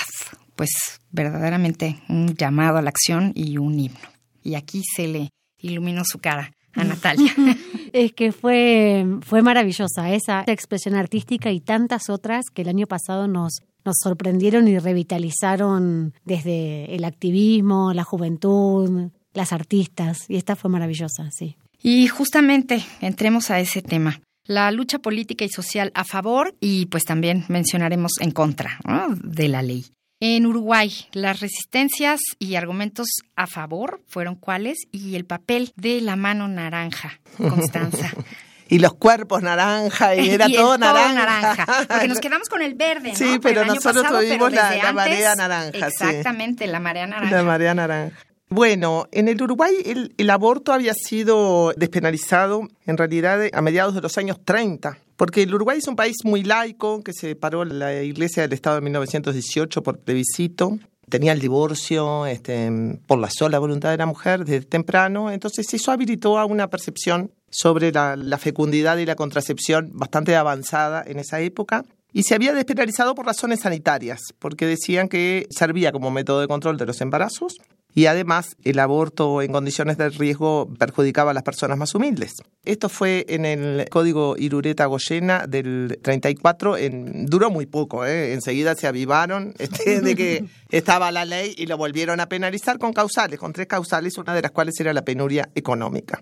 Pues 0.56 0.70
verdaderamente 1.12 2.00
un 2.08 2.36
llamado 2.36 2.78
a 2.78 2.82
la 2.82 2.90
acción 2.90 3.32
y 3.36 3.58
un 3.58 3.80
himno. 3.80 4.10
Y 4.44 4.56
aquí 4.56 4.84
se 4.96 5.08
le 5.08 5.30
iluminó 5.60 6.04
su 6.06 6.20
cara 6.20 6.52
a 6.74 6.84
Natalia. 6.84 7.34
es 7.94 8.14
que 8.14 8.32
fue, 8.32 9.06
fue 9.22 9.42
maravillosa 9.42 10.14
esa 10.14 10.44
expresión 10.46 10.96
artística 10.96 11.52
y 11.52 11.60
tantas 11.60 12.10
otras 12.10 12.46
que 12.54 12.62
el 12.62 12.70
año 12.70 12.86
pasado 12.86 13.28
nos, 13.28 13.64
nos 13.84 13.96
sorprendieron 14.04 14.68
y 14.68 14.78
revitalizaron 14.78 16.14
desde 16.24 16.96
el 16.96 17.04
activismo, 17.06 17.92
la 17.94 18.04
juventud, 18.04 19.10
las 19.34 19.52
artistas, 19.52 20.30
y 20.30 20.36
esta 20.36 20.56
fue 20.56 20.70
maravillosa, 20.70 21.30
sí. 21.32 21.58
Y 21.82 22.08
justamente 22.08 22.84
entremos 23.02 23.52
a 23.52 23.60
ese 23.60 23.82
tema. 23.82 24.22
La 24.46 24.72
lucha 24.72 25.00
política 25.00 25.46
y 25.46 25.50
social 25.50 25.92
a 25.94 26.06
favor 26.06 26.56
y 26.60 26.86
pues 26.86 27.04
también 27.04 27.46
mencionaremos 27.50 28.14
en 28.22 28.32
contra 28.32 28.80
de 29.22 29.48
la 29.50 29.62
ley. 29.62 29.86
En 30.20 30.48
Uruguay, 30.48 30.92
las 31.12 31.42
resistencias 31.42 32.20
y 32.40 32.56
argumentos 32.56 33.08
a 33.36 33.46
favor 33.46 34.02
fueron 34.08 34.36
cuáles 34.36 34.78
y 34.92 35.16
el 35.16 35.26
papel 35.26 35.74
de 35.76 36.02
la 36.02 36.16
mano 36.16 36.48
naranja, 36.48 37.20
Constanza. 37.38 38.12
y 38.70 38.80
los 38.80 38.94
cuerpos 38.96 39.44
naranja 39.44 40.16
y 40.16 40.30
era 40.30 40.48
todo, 40.56 40.78
naranja. 40.78 41.66
Porque 41.88 42.08
nos 42.08 42.20
quedamos 42.22 42.50
con 42.50 42.62
el 42.62 42.74
verde, 42.74 43.10
¿no? 43.12 43.16
Sí, 43.16 43.40
pero 43.42 43.66
nosotros 43.66 44.08
tuvimos 44.08 44.52
la, 44.52 44.92
marea 44.94 45.36
naranja. 45.36 45.88
Exactamente, 45.88 46.68
la 46.68 46.80
marea 46.80 47.08
naranja. 47.08 47.36
La 47.36 47.44
marea 47.44 47.74
naranja. 47.74 48.18
Bueno, 48.50 49.08
en 49.12 49.28
el 49.28 49.42
Uruguay 49.42 49.74
el, 50.18 50.30
aborto 50.30 50.72
había 50.72 50.94
sido 50.94 51.74
despenalizado 51.76 52.70
en 52.86 52.98
realidad 52.98 53.42
a 53.52 53.62
mediados 53.62 53.94
de 53.94 54.00
los 54.00 54.18
años 54.18 54.38
30, 54.44 54.98
porque 55.18 55.44
el 55.44 55.54
Uruguay 55.54 55.80
es 55.80 55.88
un 55.90 55.98
país 55.98 56.16
muy 56.24 56.44
laico, 56.44 57.04
que 57.04 57.12
se 57.12 57.36
paró 57.36 57.66
la 57.66 58.02
Iglesia 58.02 58.44
del 58.44 58.54
Estado 58.54 58.78
en 58.78 58.86
1918 58.86 59.84
por 59.84 60.00
plebiscito, 60.00 60.80
tenía 61.10 61.34
el 61.34 61.42
divorcio 61.42 62.26
este, 62.26 62.72
por 63.06 63.20
la 63.20 63.30
sola 63.30 63.60
voluntad 63.60 63.92
de 63.92 63.98
la 63.98 64.06
mujer 64.06 64.46
desde 64.46 64.66
temprano, 64.66 65.30
entonces 65.30 65.74
eso 65.74 65.92
habilitó 65.92 66.38
a 66.38 66.46
una 66.46 66.70
percepción 66.70 67.32
sobre 67.50 67.92
la, 67.92 68.16
la 68.16 68.38
fecundidad 68.38 68.98
y 68.98 69.06
la 69.06 69.16
contracepción 69.16 69.90
bastante 69.94 70.38
avanzada 70.38 71.04
en 71.06 71.20
esa 71.20 71.42
época 71.42 71.84
y 72.14 72.24
se 72.24 72.34
había 72.34 72.54
despenalizado 72.54 73.14
por 73.14 73.26
razones 73.26 73.60
sanitarias, 73.60 74.22
porque 74.40 74.66
decían 74.66 75.10
que 75.10 75.48
servía 75.50 75.92
como 75.92 76.12
método 76.12 76.40
de 76.40 76.48
control 76.48 76.78
de 76.78 76.86
los 76.86 77.02
embarazos 77.02 77.58
y 77.98 78.06
además 78.06 78.56
el 78.64 78.78
aborto 78.78 79.42
en 79.42 79.52
condiciones 79.52 79.98
de 79.98 80.12
riesgo 80.12 80.72
perjudicaba 80.78 81.32
a 81.32 81.34
las 81.34 81.42
personas 81.42 81.80
más 81.80 81.96
humildes. 81.96 82.36
Esto 82.64 82.90
fue 82.90 83.26
en 83.28 83.44
el 83.44 83.90
Código 83.90 84.36
Irureta 84.38 84.86
Goyena 84.86 85.48
del 85.48 85.98
34, 86.04 86.78
en, 86.78 87.26
duró 87.26 87.50
muy 87.50 87.66
poco, 87.66 88.06
¿eh? 88.06 88.34
enseguida 88.34 88.76
se 88.76 88.86
avivaron 88.86 89.56
este, 89.58 90.00
de 90.02 90.16
que 90.16 90.46
estaba 90.70 91.12
la 91.12 91.26
ley 91.26 91.56
y 91.58 91.66
lo 91.66 91.76
volvieron 91.76 92.20
a 92.20 92.30
penalizar 92.30 92.78
con 92.78 92.94
causales, 92.94 93.40
con 93.40 93.52
tres 93.52 93.66
causales, 93.66 94.16
una 94.20 94.36
de 94.36 94.44
las 94.44 94.52
cuales 94.52 94.80
era 94.80 94.94
la 94.94 95.04
penuria 95.04 95.50
económica. 95.56 96.22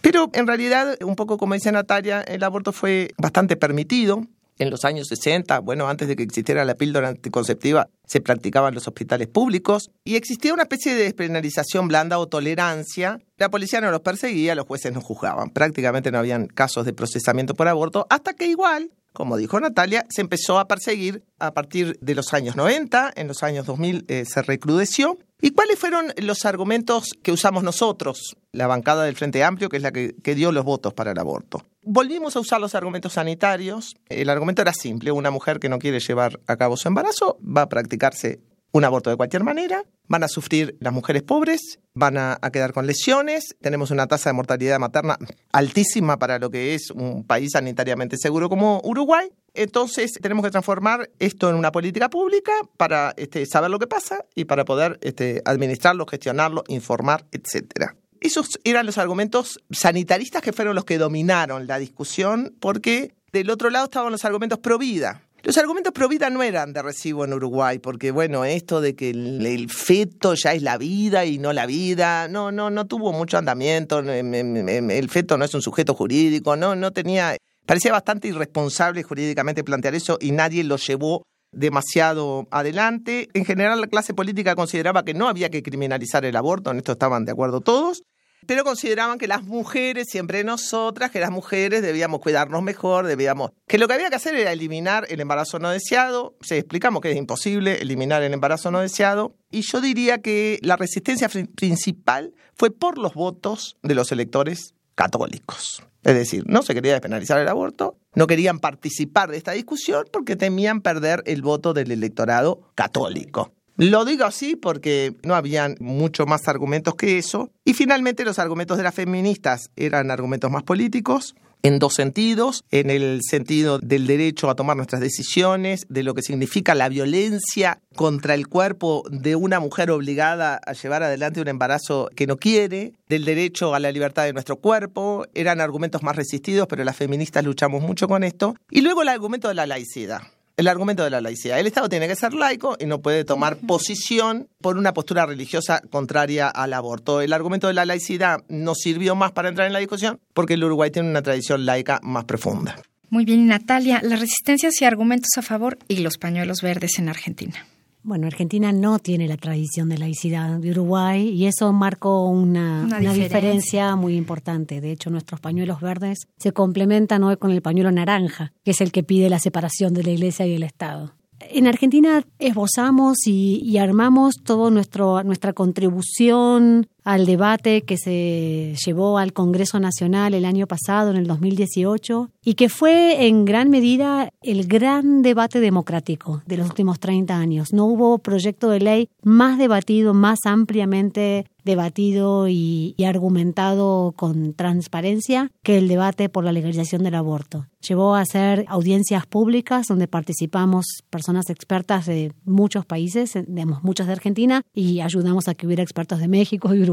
Pero 0.00 0.28
en 0.32 0.48
realidad, 0.48 0.96
un 1.04 1.14
poco 1.14 1.38
como 1.38 1.54
dice 1.54 1.70
Natalia, 1.70 2.22
el 2.22 2.42
aborto 2.42 2.72
fue 2.72 3.12
bastante 3.16 3.54
permitido, 3.54 4.26
en 4.62 4.70
los 4.70 4.84
años 4.84 5.08
60, 5.08 5.58
bueno, 5.60 5.88
antes 5.88 6.08
de 6.08 6.16
que 6.16 6.22
existiera 6.22 6.64
la 6.64 6.74
píldora 6.74 7.08
anticonceptiva, 7.08 7.88
se 8.06 8.20
practicaban 8.20 8.74
los 8.74 8.86
hospitales 8.86 9.28
públicos 9.28 9.90
y 10.04 10.16
existía 10.16 10.54
una 10.54 10.62
especie 10.62 10.94
de 10.94 11.04
despenalización 11.04 11.88
blanda 11.88 12.18
o 12.18 12.28
tolerancia. 12.28 13.18
La 13.36 13.50
policía 13.50 13.80
no 13.80 13.90
los 13.90 14.00
perseguía, 14.00 14.54
los 14.54 14.66
jueces 14.66 14.92
no 14.92 15.00
juzgaban. 15.00 15.50
Prácticamente 15.50 16.10
no 16.10 16.18
habían 16.18 16.46
casos 16.46 16.84
de 16.84 16.92
procesamiento 16.92 17.54
por 17.54 17.68
aborto, 17.68 18.06
hasta 18.08 18.34
que 18.34 18.46
igual, 18.46 18.92
como 19.12 19.36
dijo 19.36 19.58
Natalia, 19.58 20.06
se 20.08 20.20
empezó 20.20 20.58
a 20.58 20.68
perseguir 20.68 21.24
a 21.38 21.52
partir 21.52 21.98
de 22.00 22.14
los 22.14 22.32
años 22.32 22.56
90, 22.56 23.12
en 23.16 23.28
los 23.28 23.42
años 23.42 23.66
2000 23.66 24.04
eh, 24.08 24.24
se 24.24 24.42
recrudeció 24.42 25.18
¿Y 25.44 25.50
cuáles 25.50 25.76
fueron 25.76 26.12
los 26.18 26.44
argumentos 26.44 27.18
que 27.20 27.32
usamos 27.32 27.64
nosotros, 27.64 28.36
la 28.52 28.68
bancada 28.68 29.02
del 29.02 29.16
Frente 29.16 29.42
Amplio, 29.42 29.68
que 29.68 29.78
es 29.78 29.82
la 29.82 29.90
que, 29.90 30.14
dio 30.36 30.52
los 30.52 30.64
votos 30.64 30.94
para 30.94 31.10
el 31.10 31.18
aborto? 31.18 31.66
Volvimos 31.84 32.36
a 32.36 32.40
usar 32.40 32.60
los 32.60 32.74
argumentos 32.74 33.14
sanitarios. 33.14 33.96
El 34.08 34.30
argumento 34.30 34.62
era 34.62 34.72
simple. 34.72 35.10
Una 35.10 35.30
mujer 35.30 35.58
que 35.58 35.68
no 35.68 35.78
quiere 35.78 35.98
llevar 35.98 36.40
a 36.46 36.56
cabo 36.56 36.76
su 36.76 36.86
embarazo 36.86 37.38
va 37.44 37.62
a 37.62 37.68
practicarse 37.68 38.40
un 38.72 38.84
aborto 38.84 39.10
de 39.10 39.16
cualquier 39.16 39.44
manera, 39.44 39.84
van 40.08 40.24
a 40.24 40.28
sufrir 40.28 40.76
las 40.80 40.92
mujeres 40.92 41.22
pobres, 41.22 41.78
van 41.94 42.16
a, 42.16 42.38
quedar 42.52 42.72
con 42.72 42.86
lesiones, 42.86 43.54
tenemos 43.60 43.90
una 43.90 44.06
tasa 44.06 44.30
de 44.30 44.34
mortalidad 44.34 44.78
materna 44.78 45.18
altísima 45.52 46.18
para 46.18 46.38
lo 46.38 46.50
que 46.50 46.74
es 46.74 46.90
un 46.90 47.24
país 47.24 47.50
sanitariamente 47.52 48.16
seguro 48.16 48.48
como 48.48 48.80
Uruguay. 48.82 49.28
Entonces 49.54 50.12
tenemos 50.22 50.44
que 50.44 50.50
transformar 50.50 51.10
esto 51.18 51.50
en 51.50 51.56
una 51.56 51.70
política 51.70 52.08
pública 52.08 52.52
para 52.78 53.12
este, 53.18 53.44
saber 53.44 53.70
lo 53.70 53.78
que 53.78 53.86
pasa 53.86 54.24
y 54.34 54.46
para 54.46 54.64
poder 54.64 54.98
este, 55.02 55.42
administrarlo, 55.44 56.06
gestionarlo, 56.06 56.64
informar, 56.68 57.26
etcétera. 57.30 57.94
Esos 58.22 58.58
eran 58.64 58.86
los 58.86 58.98
argumentos 58.98 59.58
sanitaristas 59.70 60.42
que 60.42 60.52
fueron 60.52 60.74
los 60.74 60.84
que 60.84 60.98
dominaron 60.98 61.66
la 61.66 61.78
discusión 61.78 62.54
porque 62.60 63.14
del 63.32 63.50
otro 63.50 63.68
lado 63.68 63.86
estaban 63.86 64.12
los 64.12 64.24
argumentos 64.24 64.58
pro 64.58 64.78
vida 64.78 65.22
los 65.44 65.58
argumentos 65.58 65.92
pro 65.92 66.08
vida 66.08 66.30
no 66.30 66.44
eran 66.44 66.72
de 66.72 66.82
recibo 66.82 67.24
en 67.24 67.32
Uruguay, 67.32 67.80
porque 67.80 68.12
bueno, 68.12 68.44
esto 68.44 68.80
de 68.80 68.94
que 68.94 69.10
el, 69.10 69.68
feto 69.70 70.34
ya 70.34 70.52
es 70.52 70.62
la 70.62 70.78
vida 70.78 71.24
y 71.24 71.38
no 71.38 71.52
la 71.52 71.66
vida, 71.66 72.28
no, 72.28 72.52
no, 72.52 72.70
no 72.70 72.86
tuvo 72.86 73.12
mucho 73.12 73.38
andamiento, 73.38 73.98
el 73.98 75.10
feto 75.10 75.36
no 75.36 75.44
es 75.44 75.52
un 75.52 75.60
sujeto 75.60 75.94
jurídico, 75.94 76.54
no, 76.54 76.76
no 76.76 76.92
tenía, 76.92 77.36
parecía 77.66 77.90
bastante 77.90 78.28
irresponsable 78.28 79.02
jurídicamente 79.02 79.64
plantear 79.64 79.96
eso 79.96 80.16
y 80.20 80.30
nadie 80.30 80.62
lo 80.62 80.76
llevó 80.76 81.24
demasiado 81.50 82.46
adelante. 82.52 83.28
En 83.34 83.44
general 83.44 83.80
la 83.80 83.88
clase 83.88 84.14
política 84.14 84.54
consideraba 84.54 85.04
que 85.04 85.12
no 85.12 85.28
había 85.28 85.50
que 85.50 85.64
criminalizar 85.64 86.24
el 86.24 86.36
aborto, 86.36 86.70
en 86.70 86.78
esto 86.78 86.92
estaban 86.92 87.24
de 87.24 87.32
acuerdo 87.32 87.60
todos, 87.60 88.04
pero 88.46 88.64
consideraban 88.64 89.18
que 89.18 89.28
las 89.28 89.42
mujeres, 89.42 90.08
siempre 90.08 90.44
nosotras, 90.44 91.10
que 91.10 91.20
las 91.20 91.30
mujeres 91.30 91.82
debíamos 91.82 92.20
cuidarnos 92.20 92.62
mejor, 92.62 93.06
debíamos... 93.06 93.52
Que 93.66 93.78
lo 93.78 93.88
que 93.88 93.94
había 93.94 94.10
que 94.10 94.16
hacer 94.16 94.34
era 94.34 94.52
eliminar 94.52 95.06
el 95.08 95.20
embarazo 95.20 95.58
no 95.58 95.70
deseado, 95.70 96.36
se 96.40 96.58
explicamos 96.58 97.02
que 97.02 97.10
es 97.10 97.16
imposible 97.16 97.80
eliminar 97.82 98.22
el 98.22 98.32
embarazo 98.32 98.70
no 98.70 98.80
deseado, 98.80 99.34
y 99.50 99.62
yo 99.62 99.80
diría 99.80 100.18
que 100.18 100.58
la 100.62 100.76
resistencia 100.76 101.28
principal 101.28 102.34
fue 102.54 102.70
por 102.70 102.98
los 102.98 103.14
votos 103.14 103.76
de 103.82 103.94
los 103.94 104.12
electores 104.12 104.74
católicos. 104.94 105.82
Es 106.04 106.14
decir, 106.14 106.44
no 106.46 106.62
se 106.62 106.74
quería 106.74 106.92
despenalizar 106.92 107.38
el 107.38 107.48
aborto, 107.48 107.96
no 108.14 108.26
querían 108.26 108.58
participar 108.58 109.30
de 109.30 109.36
esta 109.36 109.52
discusión 109.52 110.04
porque 110.12 110.36
temían 110.36 110.80
perder 110.80 111.22
el 111.26 111.42
voto 111.42 111.74
del 111.74 111.92
electorado 111.92 112.60
católico. 112.74 113.52
Lo 113.76 114.04
digo 114.04 114.24
así 114.24 114.56
porque 114.56 115.14
no 115.22 115.34
habían 115.34 115.76
mucho 115.80 116.26
más 116.26 116.46
argumentos 116.48 116.94
que 116.94 117.18
eso. 117.18 117.50
Y 117.64 117.74
finalmente 117.74 118.24
los 118.24 118.38
argumentos 118.38 118.76
de 118.76 118.84
las 118.84 118.94
feministas 118.94 119.70
eran 119.76 120.10
argumentos 120.10 120.50
más 120.50 120.62
políticos, 120.62 121.34
en 121.62 121.78
dos 121.78 121.94
sentidos, 121.94 122.64
en 122.70 122.90
el 122.90 123.20
sentido 123.22 123.78
del 123.78 124.06
derecho 124.06 124.50
a 124.50 124.56
tomar 124.56 124.76
nuestras 124.76 125.00
decisiones, 125.00 125.86
de 125.88 126.02
lo 126.02 126.14
que 126.14 126.22
significa 126.22 126.74
la 126.74 126.88
violencia 126.88 127.80
contra 127.94 128.34
el 128.34 128.48
cuerpo 128.48 129.04
de 129.10 129.36
una 129.36 129.60
mujer 129.60 129.90
obligada 129.90 130.60
a 130.66 130.72
llevar 130.72 131.02
adelante 131.02 131.40
un 131.40 131.48
embarazo 131.48 132.10
que 132.14 132.26
no 132.26 132.36
quiere, 132.36 132.94
del 133.08 133.24
derecho 133.24 133.74
a 133.74 133.80
la 133.80 133.92
libertad 133.92 134.24
de 134.24 134.32
nuestro 134.32 134.56
cuerpo, 134.56 135.26
eran 135.34 135.60
argumentos 135.60 136.02
más 136.02 136.16
resistidos, 136.16 136.66
pero 136.68 136.84
las 136.84 136.96
feministas 136.96 137.44
luchamos 137.44 137.82
mucho 137.82 138.08
con 138.08 138.24
esto, 138.24 138.54
y 138.70 138.80
luego 138.80 139.02
el 139.02 139.08
argumento 139.08 139.48
de 139.48 139.54
la 139.54 139.66
laicidad 139.66 140.22
el 140.56 140.68
argumento 140.68 141.04
de 141.04 141.10
la 141.10 141.20
laicidad. 141.20 141.58
El 141.58 141.66
Estado 141.66 141.88
tiene 141.88 142.08
que 142.08 142.16
ser 142.16 142.34
laico 142.34 142.76
y 142.78 142.86
no 142.86 143.00
puede 143.00 143.24
tomar 143.24 143.56
posición 143.56 144.48
por 144.60 144.76
una 144.76 144.92
postura 144.92 145.26
religiosa 145.26 145.80
contraria 145.90 146.48
al 146.48 146.72
aborto. 146.72 147.20
El 147.20 147.32
argumento 147.32 147.66
de 147.66 147.74
la 147.74 147.84
laicidad 147.84 148.44
no 148.48 148.74
sirvió 148.74 149.14
más 149.14 149.32
para 149.32 149.48
entrar 149.48 149.66
en 149.66 149.72
la 149.72 149.78
discusión 149.78 150.20
porque 150.34 150.54
el 150.54 150.64
Uruguay 150.64 150.90
tiene 150.90 151.08
una 151.08 151.22
tradición 151.22 151.66
laica 151.66 152.00
más 152.02 152.24
profunda. 152.24 152.76
Muy 153.10 153.24
bien, 153.24 153.46
Natalia, 153.46 154.00
las 154.02 154.20
resistencias 154.20 154.80
y 154.80 154.86
argumentos 154.86 155.30
a 155.36 155.42
favor 155.42 155.78
y 155.86 155.98
los 155.98 156.16
pañuelos 156.16 156.62
verdes 156.62 156.98
en 156.98 157.10
Argentina. 157.10 157.66
Bueno, 158.04 158.26
Argentina 158.26 158.72
no 158.72 158.98
tiene 158.98 159.28
la 159.28 159.36
tradición 159.36 159.88
de 159.88 159.96
laicidad 159.96 160.58
de 160.58 160.70
Uruguay 160.72 161.28
y 161.28 161.46
eso 161.46 161.72
marcó 161.72 162.28
una, 162.28 162.84
diferencia. 163.14 163.94
muy 163.94 164.16
importante. 164.16 164.80
De 164.80 164.90
hecho, 164.90 165.08
nuestros 165.10 165.40
pañuelos 165.40 165.80
verdes 165.80 166.26
se 166.36 166.52
complementan 166.52 167.22
hoy 167.22 167.36
con 167.36 167.52
el 167.52 167.62
pañuelo 167.62 167.92
naranja, 167.92 168.52
que 168.64 168.72
es 168.72 168.80
el 168.80 168.90
que 168.90 169.04
pide 169.04 169.30
la 169.30 169.38
separación 169.38 169.94
de 169.94 170.02
la 170.02 170.10
Iglesia 170.10 170.46
y 170.46 170.54
el 170.54 170.64
Estado. 170.64 171.14
En 171.50 171.66
Argentina 171.66 172.24
esbozamos 172.38 173.18
y, 173.26 173.76
armamos 173.78 174.36
toda 174.44 174.70
nuestra 174.70 175.52
contribución 175.52 176.88
al 177.04 177.26
debate 177.26 177.82
que 177.82 177.96
se 177.96 178.74
llevó 178.84 179.18
al 179.18 179.32
Congreso 179.32 179.80
Nacional 179.80 180.34
el 180.34 180.44
año 180.44 180.66
pasado, 180.66 181.10
en 181.10 181.16
el 181.16 181.26
2018, 181.26 182.30
y 182.44 182.54
que 182.54 182.68
fue 182.68 183.26
en 183.26 183.44
gran 183.44 183.70
medida 183.70 184.30
el 184.42 184.66
gran 184.66 185.22
debate 185.22 185.60
democrático 185.60 186.42
de 186.46 186.56
los 186.56 186.68
últimos 186.68 186.98
30 187.00 187.36
años. 187.36 187.72
No 187.72 187.86
hubo 187.86 188.18
proyecto 188.18 188.70
de 188.70 188.80
ley 188.80 189.08
más 189.22 189.58
debatido, 189.58 190.14
más 190.14 190.40
ampliamente 190.44 191.46
debatido 191.64 192.48
y, 192.48 192.94
argumentado 193.06 194.14
con 194.16 194.54
transparencia 194.54 195.50
que 195.62 195.78
el 195.78 195.88
debate 195.88 196.28
por 196.28 196.44
la 196.44 196.52
legalización 196.52 197.02
del 197.02 197.14
aborto. 197.14 197.66
Llevó 197.86 198.14
a 198.14 198.20
hacer 198.20 198.64
audiencias 198.68 199.26
públicas 199.26 199.86
donde 199.88 200.06
participamos 200.08 200.86
personas 201.10 201.50
expertas 201.50 202.06
de 202.06 202.32
muchos 202.44 202.86
países, 202.86 203.32
digamos, 203.46 203.82
muchas 203.82 204.06
de 204.06 204.14
Argentina, 204.14 204.62
y 204.72 205.00
ayudamos 205.00 205.48
a 205.48 205.54
que 205.54 205.66
hubiera 205.66 205.82
expertos 205.82 206.20
de 206.20 206.28
México 206.28 206.74
y 206.74 206.82
Uruguay 206.82 206.91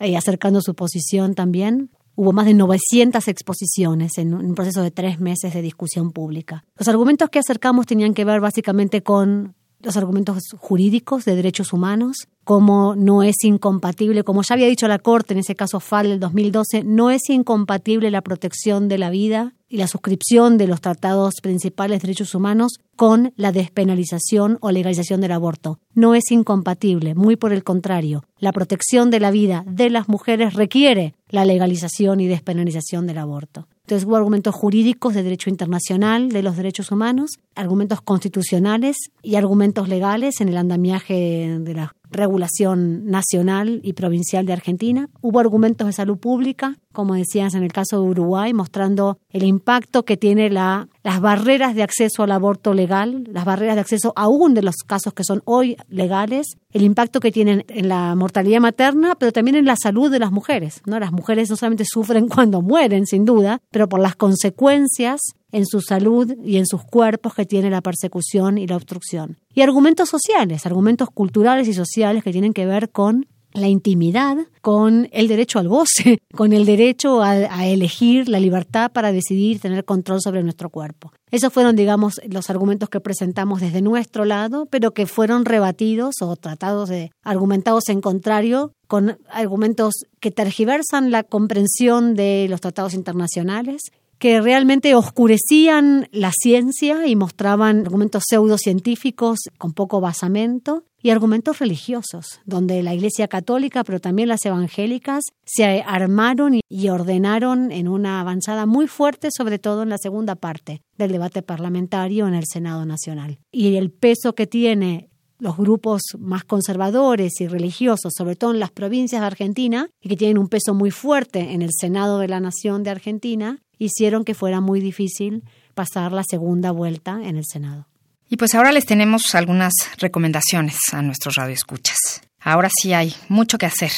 eh, 0.00 0.16
acercando 0.16 0.60
su 0.60 0.74
posición 0.74 1.34
también. 1.34 1.90
Hubo 2.14 2.32
más 2.32 2.46
de 2.46 2.54
900 2.54 3.28
exposiciones 3.28 4.16
en 4.16 4.34
un 4.34 4.54
proceso 4.54 4.82
de 4.82 4.90
tres 4.90 5.20
meses 5.20 5.52
de 5.52 5.60
discusión 5.60 6.12
pública. 6.12 6.64
Los 6.78 6.88
argumentos 6.88 7.28
que 7.28 7.38
acercamos 7.38 7.86
tenían 7.86 8.14
que 8.14 8.24
ver 8.24 8.40
básicamente 8.40 9.02
con 9.02 9.54
los 9.80 9.96
argumentos 9.96 10.38
jurídicos 10.58 11.24
de 11.24 11.36
derechos 11.36 11.72
humanos, 11.72 12.28
como 12.44 12.94
no 12.96 13.22
es 13.22 13.36
incompatible, 13.42 14.24
como 14.24 14.42
ya 14.42 14.54
había 14.54 14.66
dicho 14.66 14.88
la 14.88 14.98
Corte 14.98 15.34
en 15.34 15.40
ese 15.40 15.54
caso 15.54 15.80
FAL 15.80 16.08
del 16.08 16.20
2012, 16.20 16.84
no 16.84 17.10
es 17.10 17.28
incompatible 17.28 18.10
la 18.10 18.22
protección 18.22 18.88
de 18.88 18.98
la 18.98 19.10
vida 19.10 19.55
y 19.68 19.78
la 19.78 19.88
suscripción 19.88 20.58
de 20.58 20.66
los 20.66 20.80
tratados 20.80 21.34
principales 21.42 22.00
de 22.00 22.06
derechos 22.06 22.34
humanos 22.34 22.78
con 22.94 23.32
la 23.36 23.52
despenalización 23.52 24.58
o 24.60 24.70
legalización 24.70 25.20
del 25.20 25.32
aborto. 25.32 25.78
No 25.94 26.14
es 26.14 26.30
incompatible, 26.30 27.14
muy 27.14 27.36
por 27.36 27.52
el 27.52 27.64
contrario. 27.64 28.24
La 28.38 28.52
protección 28.52 29.10
de 29.10 29.20
la 29.20 29.30
vida 29.30 29.64
de 29.66 29.90
las 29.90 30.08
mujeres 30.08 30.54
requiere 30.54 31.14
la 31.28 31.44
legalización 31.44 32.20
y 32.20 32.26
despenalización 32.26 33.06
del 33.06 33.18
aborto. 33.18 33.66
Entonces 33.86 34.06
hubo 34.06 34.16
argumentos 34.16 34.54
jurídicos 34.54 35.14
de 35.14 35.22
derecho 35.22 35.48
internacional 35.48 36.30
de 36.30 36.42
los 36.42 36.56
derechos 36.56 36.90
humanos, 36.90 37.38
argumentos 37.54 38.00
constitucionales 38.00 38.96
y 39.22 39.36
argumentos 39.36 39.88
legales 39.88 40.40
en 40.40 40.48
el 40.48 40.56
andamiaje 40.56 41.58
de 41.60 41.74
la 41.74 41.94
regulación 42.10 43.06
nacional 43.06 43.80
y 43.82 43.92
provincial 43.92 44.44
de 44.46 44.52
Argentina. 44.52 45.08
Hubo 45.20 45.38
argumentos 45.38 45.86
de 45.86 45.92
salud 45.92 46.18
pública, 46.18 46.76
como 46.96 47.14
decías 47.14 47.52
en 47.52 47.62
el 47.62 47.74
caso 47.74 48.00
de 48.00 48.08
Uruguay, 48.08 48.54
mostrando 48.54 49.18
el 49.28 49.42
impacto 49.42 50.06
que 50.06 50.16
tiene 50.16 50.48
la, 50.48 50.88
las 51.02 51.20
barreras 51.20 51.74
de 51.74 51.82
acceso 51.82 52.22
al 52.22 52.32
aborto 52.32 52.72
legal, 52.72 53.24
las 53.30 53.44
barreras 53.44 53.74
de 53.74 53.82
acceso 53.82 54.14
aún 54.16 54.54
de 54.54 54.62
los 54.62 54.76
casos 54.76 55.12
que 55.12 55.22
son 55.22 55.42
hoy 55.44 55.76
legales, 55.90 56.56
el 56.72 56.80
impacto 56.80 57.20
que 57.20 57.30
tienen 57.30 57.66
en 57.68 57.90
la 57.90 58.14
mortalidad 58.14 58.60
materna, 58.60 59.14
pero 59.14 59.30
también 59.30 59.56
en 59.56 59.66
la 59.66 59.76
salud 59.76 60.10
de 60.10 60.18
las 60.18 60.32
mujeres. 60.32 60.80
¿no? 60.86 60.98
Las 60.98 61.12
mujeres 61.12 61.50
no 61.50 61.56
solamente 61.56 61.84
sufren 61.86 62.28
cuando 62.34 62.62
mueren, 62.62 63.04
sin 63.04 63.26
duda, 63.26 63.60
pero 63.70 63.90
por 63.90 64.00
las 64.00 64.16
consecuencias 64.16 65.20
en 65.52 65.66
su 65.66 65.82
salud 65.82 66.34
y 66.42 66.56
en 66.56 66.66
sus 66.66 66.82
cuerpos 66.82 67.34
que 67.34 67.44
tiene 67.44 67.68
la 67.68 67.82
persecución 67.82 68.56
y 68.56 68.66
la 68.66 68.76
obstrucción. 68.76 69.36
Y 69.54 69.60
argumentos 69.60 70.08
sociales, 70.08 70.64
argumentos 70.64 71.10
culturales 71.10 71.68
y 71.68 71.74
sociales 71.74 72.24
que 72.24 72.32
tienen 72.32 72.54
que 72.54 72.64
ver 72.64 72.88
con 72.88 73.26
la 73.56 73.68
intimidad, 73.68 74.36
con 74.60 75.08
el 75.12 75.28
derecho 75.28 75.58
al 75.58 75.68
goce, 75.68 76.18
con 76.34 76.52
el 76.52 76.64
derecho 76.66 77.22
a, 77.22 77.66
elegir 77.66 78.28
la 78.28 78.40
libertad 78.40 78.92
para 78.92 79.12
decidir 79.12 79.60
tener 79.60 79.84
control 79.84 80.20
sobre 80.20 80.42
nuestro 80.42 80.70
cuerpo. 80.70 81.12
Esos 81.30 81.52
fueron, 81.52 81.74
digamos, 81.76 82.20
los 82.28 82.50
argumentos 82.50 82.88
que 82.88 83.00
presentamos 83.00 83.60
desde 83.60 83.82
nuestro 83.82 84.24
lado, 84.24 84.66
pero 84.66 84.92
que 84.92 85.06
fueron 85.06 85.44
rebatidos 85.44 86.16
o 86.22 86.36
tratados 86.36 86.88
de 86.88 87.10
argumentados 87.22 87.88
en 87.88 88.00
contrario 88.00 88.72
con 88.86 89.18
argumentos 89.30 89.94
que 90.20 90.30
tergiversan 90.30 91.10
la 91.10 91.24
comprensión 91.24 92.14
de 92.14 92.46
los 92.48 92.60
tratados 92.60 92.94
internacionales 92.94 93.82
que 94.18 94.40
realmente 94.40 94.94
oscurecían 94.94 96.08
la 96.12 96.32
ciencia 96.32 97.06
y 97.06 97.16
mostraban 97.16 97.80
argumentos 97.80 98.24
pseudocientíficos 98.26 99.38
con 99.58 99.72
poco 99.72 100.00
basamento 100.00 100.84
y 101.02 101.10
argumentos 101.10 101.58
religiosos, 101.58 102.40
donde 102.46 102.82
la 102.82 102.94
Iglesia 102.94 103.28
Católica, 103.28 103.84
pero 103.84 104.00
también 104.00 104.28
las 104.28 104.44
evangélicas, 104.44 105.22
se 105.44 105.82
armaron 105.86 106.60
y 106.68 106.88
ordenaron 106.88 107.70
en 107.70 107.86
una 107.88 108.20
avanzada 108.20 108.66
muy 108.66 108.88
fuerte, 108.88 109.28
sobre 109.30 109.58
todo 109.58 109.82
en 109.82 109.90
la 109.90 109.98
segunda 109.98 110.34
parte 110.34 110.82
del 110.96 111.12
debate 111.12 111.42
parlamentario 111.42 112.26
en 112.26 112.34
el 112.34 112.44
Senado 112.50 112.86
Nacional. 112.86 113.38
Y 113.52 113.76
el 113.76 113.90
peso 113.90 114.34
que 114.34 114.46
tiene 114.46 115.10
los 115.38 115.56
grupos 115.56 116.02
más 116.18 116.44
conservadores 116.44 117.40
y 117.40 117.46
religiosos, 117.46 118.14
sobre 118.16 118.36
todo 118.36 118.52
en 118.52 118.60
las 118.60 118.70
provincias 118.70 119.20
de 119.20 119.26
Argentina, 119.26 119.90
y 120.00 120.08
que 120.08 120.16
tienen 120.16 120.38
un 120.38 120.48
peso 120.48 120.74
muy 120.74 120.90
fuerte 120.90 121.52
en 121.52 121.62
el 121.62 121.70
Senado 121.78 122.18
de 122.18 122.28
la 122.28 122.40
Nación 122.40 122.82
de 122.82 122.90
Argentina, 122.90 123.62
hicieron 123.78 124.24
que 124.24 124.34
fuera 124.34 124.60
muy 124.60 124.80
difícil 124.80 125.42
pasar 125.74 126.12
la 126.12 126.22
segunda 126.24 126.70
vuelta 126.70 127.20
en 127.22 127.36
el 127.36 127.44
Senado. 127.44 127.86
Y 128.28 128.36
pues 128.36 128.54
ahora 128.54 128.72
les 128.72 128.86
tenemos 128.86 129.34
algunas 129.34 129.72
recomendaciones 129.98 130.76
a 130.92 131.02
nuestros 131.02 131.36
radioescuchas. 131.36 131.96
Ahora 132.40 132.68
sí 132.74 132.92
hay 132.92 133.14
mucho 133.28 133.58
que 133.58 133.66
hacer. 133.66 133.92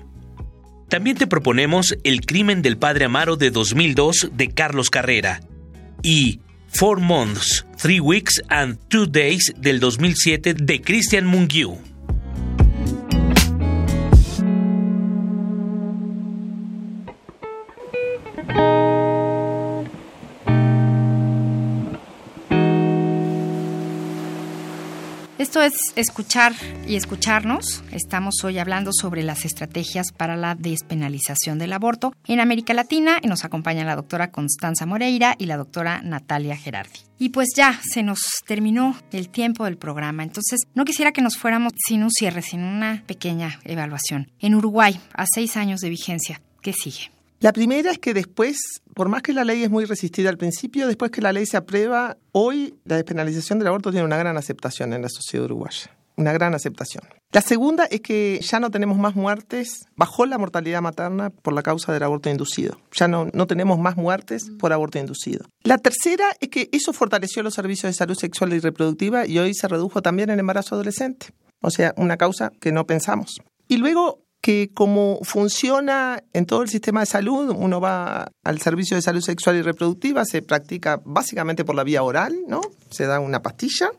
También 0.89 1.17
te 1.17 1.29
proponemos 1.29 1.97
El 2.03 2.23
crimen 2.23 2.61
del 2.61 2.77
padre 2.77 3.05
Amaro 3.05 3.37
de 3.37 3.51
2002 3.51 4.31
de 4.33 4.49
Carlos 4.49 4.91
Carrera 4.91 5.43
y 6.03 6.41
Four 6.69 7.01
Months, 7.01 7.67
Three 7.77 8.01
Weeks 8.01 8.43
and 8.49 8.79
Two 8.89 9.07
Days 9.07 9.53
del 9.57 9.81
2007 9.81 10.55
de 10.55 10.81
Christian 10.81 11.27
Mungiu. 11.27 11.79
Es 25.63 25.93
escuchar 25.97 26.53
y 26.87 26.95
escucharnos. 26.95 27.83
Estamos 27.91 28.45
hoy 28.45 28.59
hablando 28.59 28.93
sobre 28.93 29.25
las 29.25 29.45
estrategias 29.45 30.13
para 30.13 30.37
la 30.37 30.55
despenalización 30.55 31.59
del 31.59 31.73
aborto 31.73 32.15
en 32.29 32.39
América 32.39 32.75
Latina 32.75 33.19
y 33.23 33.27
nos 33.27 33.45
acompaña 33.45 33.85
la 33.85 33.97
doctora 33.97 34.31
Constanza 34.31 34.87
Moreira 34.87 35.35
y 35.37 35.47
la 35.47 35.57
doctora 35.57 36.01
Natalia 36.03 36.57
Gerardi. 36.57 37.01
Y 37.19 37.31
pues 37.31 37.49
ya 37.57 37.81
se 37.93 38.05
nos 38.05 38.21
terminó 38.47 38.97
el 39.11 39.31
tiempo 39.31 39.65
del 39.65 39.79
programa, 39.79 40.23
entonces 40.23 40.61
no 40.75 40.85
quisiera 40.85 41.13
que 41.13 41.23
nos 41.23 41.37
fuéramos 41.37 41.73
sin 41.89 42.05
un 42.05 42.13
cierre, 42.13 42.43
sin 42.43 42.63
una 42.63 43.03
pequeña 43.07 43.59
evaluación. 43.65 44.31
En 44.39 44.55
Uruguay, 44.55 45.01
a 45.13 45.25
seis 45.27 45.57
años 45.57 45.81
de 45.81 45.91
vigencia, 45.91 46.41
¿qué 46.63 46.73
sigue? 46.73 47.11
La 47.41 47.53
primera 47.53 47.93
es 47.93 48.01
que 48.01 48.15
después, 48.15 48.59
por 48.95 49.09
más 49.09 49.23
que 49.23 49.33
la 49.33 49.45
ley 49.45 49.63
es 49.63 49.71
muy 49.71 49.85
resistida 49.85 50.29
al 50.29 50.39
principio, 50.39 50.89
después 50.89 51.13
que 51.13 51.23
la 51.23 51.33
ley 51.33 51.47
se 51.47 51.57
aprueba, 51.57 52.17
hoy 52.33 52.75
la 52.85 52.97
despenalización 52.97 53.61
del 53.61 53.69
aborto 53.69 53.93
tiene 53.93 54.05
una 54.05 54.17
gran 54.17 54.37
aceptación 54.37 54.93
en 54.93 55.03
la 55.03 55.09
sociedad 55.09 55.45
uruguaya. 55.45 55.97
Una 56.17 56.33
gran 56.33 56.53
aceptación. 56.57 57.05
La 57.31 57.41
segunda 57.41 57.85
es 57.85 58.01
que 58.01 58.41
ya 58.43 58.59
no 58.59 58.73
tenemos 58.73 58.99
más 58.99 59.15
muertes, 59.15 59.87
bajó 59.95 60.27
la 60.27 60.37
mortalidad 60.37 60.83
materna 60.83 61.31
por 61.31 61.53
la 61.53 61.63
causa 61.63 61.93
del 61.93 62.03
aborto 62.03 62.29
inducido. 62.29 62.81
Ya 62.93 63.07
no, 63.07 63.29
no 63.33 63.47
tenemos 63.47 63.79
más 63.79 63.97
muertes 63.97 64.51
por 64.59 64.73
aborto 64.73 64.99
inducido. 64.99 65.47
La 65.63 65.79
tercera 65.79 66.25
es 66.41 66.49
que 66.49 66.69
eso 66.73 66.93
fortaleció 66.93 67.45
los 67.45 67.55
servicios 67.55 67.91
de 67.91 67.95
salud 67.95 68.17
sexual 68.19 68.53
y 68.53 68.59
reproductiva 68.59 69.29
y 69.29 69.39
hoy 69.39 69.55
se 69.55 69.69
redujo 69.69 70.03
también 70.03 70.31
el 70.31 70.41
embarazo 70.41 70.75
adolescente. 70.75 71.29
O 71.61 71.71
sea, 71.71 71.95
una 71.97 72.17
causa 72.17 72.51
que 72.61 72.73
no 72.73 72.85
pensamos. 72.85 73.41
Y 73.69 73.77
luego 73.77 74.25
que 74.49 74.71
como 74.73 75.19
funciona 75.25 76.25
en 76.33 76.47
todo 76.47 76.63
el 76.63 76.71
sistema 76.71 77.01
de 77.01 77.07
salud, 77.07 77.55
uno 77.55 77.83
va 77.83 78.33
al 78.43 78.59
servicio 78.63 78.97
de 78.97 79.03
salud 79.03 79.21
sexual 79.21 79.57
y 79.57 79.61
reproductiva, 79.61 80.25
se 80.25 80.41
practica 80.41 81.03
básicamente 81.05 81.67
por 81.67 81.75
la 81.75 81.85
vía 81.85 82.03
oral, 82.03 82.35
¿no? 82.49 82.63
Se 82.89 83.05
da 83.05 83.21
una 83.21 83.43
pastilla, 83.43 83.91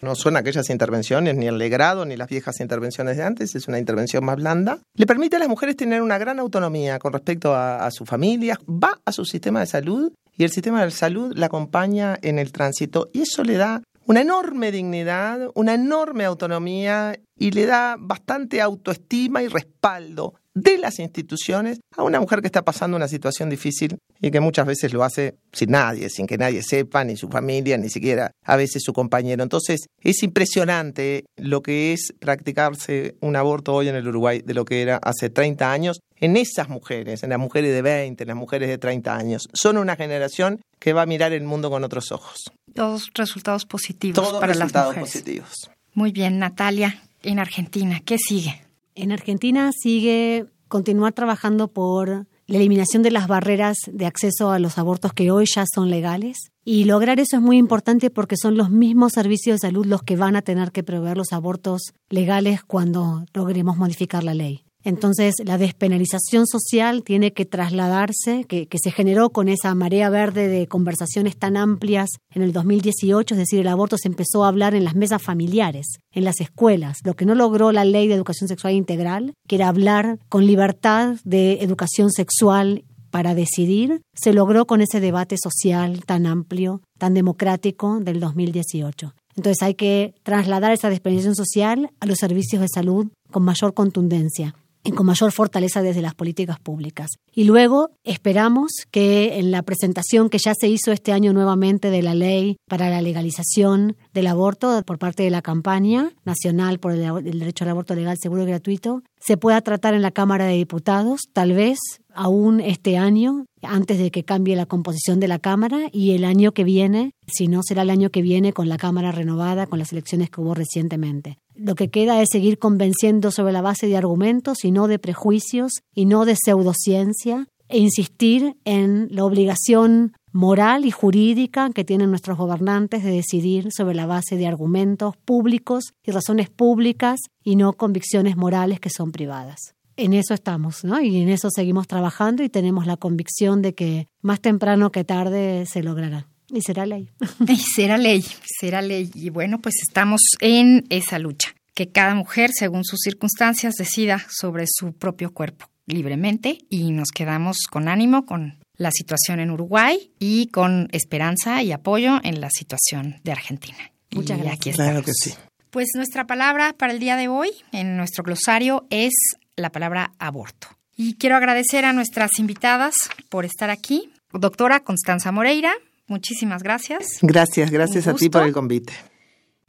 no 0.00 0.14
son 0.14 0.36
aquellas 0.36 0.70
intervenciones, 0.70 1.34
ni 1.34 1.48
el 1.48 1.58
legrado, 1.58 2.04
ni 2.04 2.16
las 2.16 2.28
viejas 2.28 2.60
intervenciones 2.60 3.16
de 3.16 3.24
antes, 3.24 3.56
es 3.56 3.66
una 3.66 3.80
intervención 3.80 4.24
más 4.24 4.36
blanda. 4.36 4.78
Le 4.94 5.04
permite 5.04 5.34
a 5.34 5.40
las 5.40 5.48
mujeres 5.48 5.74
tener 5.74 6.00
una 6.00 6.16
gran 6.16 6.38
autonomía 6.38 7.00
con 7.00 7.12
respecto 7.12 7.52
a, 7.52 7.84
a 7.84 7.90
su 7.90 8.06
familia, 8.06 8.60
va 8.68 9.00
a 9.04 9.10
su 9.10 9.24
sistema 9.24 9.58
de 9.58 9.66
salud 9.66 10.12
y 10.38 10.44
el 10.44 10.50
sistema 10.50 10.84
de 10.84 10.92
salud 10.92 11.32
la 11.34 11.46
acompaña 11.46 12.16
en 12.22 12.38
el 12.38 12.52
tránsito 12.52 13.10
y 13.12 13.22
eso 13.22 13.42
le 13.42 13.56
da 13.56 13.82
una 14.06 14.20
enorme 14.20 14.72
dignidad, 14.72 15.50
una 15.54 15.74
enorme 15.74 16.24
autonomía 16.24 17.18
y 17.38 17.50
le 17.50 17.66
da 17.66 17.96
bastante 17.98 18.60
autoestima 18.60 19.42
y 19.42 19.48
respaldo 19.48 20.34
de 20.54 20.76
las 20.78 20.98
instituciones 20.98 21.80
a 21.96 22.02
una 22.02 22.20
mujer 22.20 22.40
que 22.40 22.46
está 22.46 22.62
pasando 22.62 22.96
una 22.96 23.08
situación 23.08 23.48
difícil 23.48 23.98
y 24.20 24.30
que 24.30 24.40
muchas 24.40 24.66
veces 24.66 24.92
lo 24.92 25.02
hace 25.02 25.36
sin 25.52 25.70
nadie, 25.70 26.10
sin 26.10 26.26
que 26.26 26.36
nadie 26.36 26.62
sepa, 26.62 27.04
ni 27.04 27.16
su 27.16 27.28
familia, 27.28 27.78
ni 27.78 27.88
siquiera 27.88 28.32
a 28.44 28.56
veces 28.56 28.82
su 28.84 28.92
compañero. 28.92 29.42
Entonces 29.42 29.86
es 30.00 30.22
impresionante 30.22 31.24
lo 31.36 31.62
que 31.62 31.92
es 31.92 32.12
practicarse 32.18 33.16
un 33.20 33.36
aborto 33.36 33.74
hoy 33.74 33.88
en 33.88 33.96
el 33.96 34.06
Uruguay 34.06 34.42
de 34.44 34.54
lo 34.54 34.64
que 34.64 34.82
era 34.82 34.98
hace 35.02 35.30
30 35.30 35.72
años 35.72 36.00
en 36.16 36.36
esas 36.36 36.68
mujeres, 36.68 37.22
en 37.22 37.30
las 37.30 37.38
mujeres 37.38 37.72
de 37.72 37.82
20, 37.82 38.22
en 38.22 38.28
las 38.28 38.36
mujeres 38.36 38.68
de 38.68 38.78
30 38.78 39.16
años. 39.16 39.48
Son 39.54 39.76
una 39.76 39.96
generación 39.96 40.60
que 40.78 40.92
va 40.92 41.02
a 41.02 41.06
mirar 41.06 41.32
el 41.32 41.44
mundo 41.44 41.70
con 41.70 41.82
otros 41.82 42.12
ojos. 42.12 42.52
Todos 42.74 43.10
resultados 43.14 43.66
positivos 43.66 44.32
para 44.34 44.54
las 44.54 44.72
mujeres. 44.72 45.00
positivos. 45.00 45.70
Muy 45.94 46.12
bien, 46.12 46.38
Natalia, 46.38 47.02
en 47.22 47.38
Argentina, 47.38 48.00
¿qué 48.04 48.16
sigue? 48.18 48.62
En 48.94 49.12
Argentina 49.12 49.70
sigue 49.72 50.46
continuar 50.68 51.12
trabajando 51.12 51.68
por 51.68 52.26
la 52.46 52.58
eliminación 52.58 53.02
de 53.02 53.10
las 53.10 53.28
barreras 53.28 53.76
de 53.90 54.06
acceso 54.06 54.50
a 54.50 54.58
los 54.58 54.78
abortos 54.78 55.12
que 55.12 55.30
hoy 55.30 55.46
ya 55.54 55.64
son 55.72 55.90
legales. 55.90 56.50
Y 56.64 56.84
lograr 56.84 57.20
eso 57.20 57.36
es 57.36 57.42
muy 57.42 57.56
importante 57.56 58.10
porque 58.10 58.36
son 58.36 58.56
los 58.56 58.70
mismos 58.70 59.12
servicios 59.12 59.60
de 59.60 59.68
salud 59.68 59.86
los 59.86 60.02
que 60.02 60.16
van 60.16 60.36
a 60.36 60.42
tener 60.42 60.72
que 60.72 60.82
proveer 60.82 61.16
los 61.16 61.32
abortos 61.32 61.92
legales 62.08 62.62
cuando 62.62 63.24
logremos 63.32 63.76
modificar 63.76 64.24
la 64.24 64.34
ley. 64.34 64.64
Entonces, 64.84 65.34
la 65.44 65.58
despenalización 65.58 66.46
social 66.46 67.04
tiene 67.04 67.32
que 67.32 67.44
trasladarse, 67.44 68.44
que, 68.44 68.66
se 68.82 68.90
generó 68.90 69.30
con 69.30 69.48
esa 69.48 69.74
marea 69.74 70.10
verde 70.10 70.48
de 70.48 70.66
conversaciones 70.66 71.36
tan 71.36 71.56
amplias 71.56 72.10
en 72.34 72.42
el 72.42 72.52
2018, 72.52 73.34
es 73.34 73.38
decir, 73.38 73.60
el 73.60 73.68
aborto 73.68 73.96
se 73.96 74.08
empezó 74.08 74.44
a 74.44 74.48
hablar 74.48 74.74
en 74.74 74.84
las 74.84 74.96
mesas 74.96 75.22
familiares, 75.22 75.86
en 76.10 76.24
las 76.24 76.40
escuelas, 76.40 76.98
lo 77.04 77.14
que 77.14 77.26
no 77.26 77.34
logró 77.36 77.70
la 77.70 77.84
ley 77.84 78.08
de 78.08 78.14
educación 78.14 78.48
sexual 78.48 78.74
integral, 78.74 79.34
que 79.46 79.56
era 79.56 79.68
hablar 79.68 80.18
con 80.28 80.46
libertad 80.46 81.16
de 81.24 81.58
educación 81.60 82.10
sexual 82.10 82.84
para 83.10 83.34
decidir, 83.34 84.00
se 84.14 84.32
logró 84.32 84.66
con 84.66 84.80
ese 84.80 84.98
debate 84.98 85.36
social 85.40 86.02
tan 86.04 86.26
amplio, 86.26 86.80
tan 86.98 87.14
democrático 87.14 88.00
del 88.00 88.18
2018. 88.18 89.14
Entonces 89.36 89.62
hay 89.62 89.74
que 89.74 90.14
trasladar 90.22 90.72
esa 90.72 90.90
despenalización 90.90 91.36
social 91.36 91.90
a 92.00 92.06
los 92.06 92.18
servicios 92.18 92.62
de 92.62 92.68
salud 92.68 93.08
con 93.30 93.44
mayor 93.44 93.74
contundencia 93.74 94.54
con 94.90 95.06
mayor 95.06 95.30
fortaleza 95.30 95.82
desde 95.82 96.02
las 96.02 96.14
políticas 96.14 96.58
públicas. 96.58 97.10
Y 97.32 97.44
luego 97.44 97.90
esperamos 98.02 98.72
que 98.90 99.38
en 99.38 99.50
la 99.52 99.62
presentación 99.62 100.28
que 100.28 100.38
ya 100.38 100.54
se 100.54 100.68
hizo 100.68 100.90
este 100.90 101.12
año 101.12 101.32
nuevamente 101.32 101.90
de 101.90 102.02
la 102.02 102.14
ley 102.14 102.56
para 102.68 102.90
la 102.90 103.00
legalización 103.00 103.96
del 104.12 104.26
aborto 104.26 104.82
por 104.84 104.98
parte 104.98 105.22
de 105.22 105.30
la 105.30 105.42
campaña 105.42 106.10
nacional 106.24 106.80
por 106.80 106.92
el, 106.92 107.38
derecho 107.38 107.64
al 107.64 107.70
aborto 107.70 107.94
legal, 107.94 108.16
seguro 108.20 108.42
y 108.42 108.46
gratuito, 108.46 109.02
se 109.20 109.36
pueda 109.36 109.60
tratar 109.60 109.94
en 109.94 110.02
la 110.02 110.10
Cámara 110.10 110.46
de 110.46 110.54
Diputados, 110.54 111.20
tal 111.32 111.52
vez 111.52 111.78
aún 112.14 112.60
este 112.60 112.98
año, 112.98 113.46
antes 113.62 113.98
de 113.98 114.10
que 114.10 114.24
cambie 114.24 114.56
la 114.56 114.66
composición 114.66 115.20
de 115.20 115.28
la 115.28 115.38
Cámara, 115.38 115.88
y 115.92 116.12
el 116.12 116.24
año 116.24 116.52
que 116.52 116.64
viene, 116.64 117.12
si 117.26 117.46
no 117.48 117.62
será 117.62 117.82
el 117.82 117.90
año 117.90 118.10
que 118.10 118.22
viene 118.22 118.52
con 118.52 118.68
la 118.68 118.78
Cámara 118.78 119.12
renovada, 119.12 119.66
con 119.66 119.78
las 119.78 119.92
elecciones 119.92 120.28
que 120.28 120.40
hubo 120.40 120.54
recientemente. 120.54 121.38
Lo 121.64 121.76
que 121.76 121.90
queda 121.90 122.20
es 122.20 122.28
seguir 122.32 122.58
convenciendo 122.58 123.30
sobre 123.30 123.52
la 123.52 123.62
base 123.62 123.86
de 123.86 123.96
argumentos 123.96 124.64
y 124.64 124.72
no 124.72 124.88
de 124.88 124.98
prejuicios 124.98 125.82
y 125.94 126.06
no 126.06 126.24
de 126.24 126.34
pseudociencia 126.34 127.46
e 127.68 127.78
insistir 127.78 128.56
en 128.64 129.06
la 129.12 129.24
obligación 129.24 130.12
moral 130.32 130.84
y 130.86 130.90
jurídica 130.90 131.70
que 131.70 131.84
tienen 131.84 132.10
nuestros 132.10 132.36
gobernantes 132.36 133.04
de 133.04 133.12
decidir 133.12 133.68
sobre 133.70 133.94
la 133.94 134.06
base 134.06 134.36
de 134.36 134.48
argumentos 134.48 135.16
públicos 135.18 135.92
y 136.02 136.10
razones 136.10 136.50
públicas 136.50 137.20
y 137.44 137.54
no 137.54 137.74
convicciones 137.74 138.36
morales 138.36 138.80
que 138.80 138.90
son 138.90 139.12
privadas. 139.12 139.76
En 139.96 140.14
eso 140.14 140.34
estamos, 140.34 140.82
¿no? 140.82 141.00
Y 141.00 141.18
en 141.18 141.28
eso 141.28 141.48
seguimos 141.54 141.86
trabajando 141.86 142.42
y 142.42 142.48
tenemos 142.48 142.88
la 142.88 142.96
convicción 142.96 143.62
de 143.62 143.74
que 143.74 144.08
más 144.20 144.40
temprano 144.40 144.90
que 144.90 145.04
tarde 145.04 145.64
se 145.66 145.84
logrará. 145.84 146.31
Y 146.52 146.60
será 146.60 146.86
ley. 146.86 147.08
Y 147.48 147.56
será 147.56 147.96
ley, 147.96 148.24
será 148.60 148.82
ley. 148.82 149.10
Y 149.14 149.30
bueno, 149.30 149.60
pues 149.60 149.76
estamos 149.88 150.20
en 150.40 150.84
esa 150.90 151.18
lucha. 151.18 151.54
Que 151.74 151.88
cada 151.88 152.14
mujer, 152.14 152.50
según 152.52 152.84
sus 152.84 153.00
circunstancias, 153.02 153.74
decida 153.74 154.24
sobre 154.30 154.66
su 154.68 154.92
propio 154.92 155.32
cuerpo 155.32 155.66
libremente 155.86 156.58
y 156.68 156.92
nos 156.92 157.08
quedamos 157.08 157.56
con 157.70 157.88
ánimo 157.88 158.26
con 158.26 158.58
la 158.76 158.90
situación 158.92 159.40
en 159.40 159.50
Uruguay 159.50 160.12
y 160.18 160.48
con 160.48 160.88
esperanza 160.92 161.62
y 161.62 161.72
apoyo 161.72 162.20
en 162.22 162.40
la 162.40 162.50
situación 162.50 163.20
de 163.24 163.32
Argentina. 163.32 163.78
Muchas 164.12 164.38
gracias. 164.38 164.74
Aquí 164.74 164.82
claro 164.82 165.02
que 165.02 165.12
sí. 165.12 165.34
Pues 165.70 165.88
nuestra 165.96 166.26
palabra 166.26 166.74
para 166.74 166.92
el 166.92 166.98
día 166.98 167.16
de 167.16 167.28
hoy 167.28 167.50
en 167.72 167.96
nuestro 167.96 168.22
glosario 168.22 168.86
es 168.90 169.14
la 169.56 169.70
palabra 169.70 170.12
aborto. 170.18 170.68
Y 170.96 171.14
quiero 171.14 171.36
agradecer 171.36 171.86
a 171.86 171.94
nuestras 171.94 172.38
invitadas 172.38 172.94
por 173.30 173.46
estar 173.46 173.70
aquí. 173.70 174.10
Doctora 174.32 174.80
Constanza 174.80 175.32
Moreira, 175.32 175.72
Muchísimas 176.12 176.62
gracias. 176.62 177.20
Gracias, 177.22 177.70
gracias 177.70 178.06
a 178.06 178.12
ti 178.12 178.28
por 178.28 178.42
el 178.42 178.52
convite. 178.52 178.92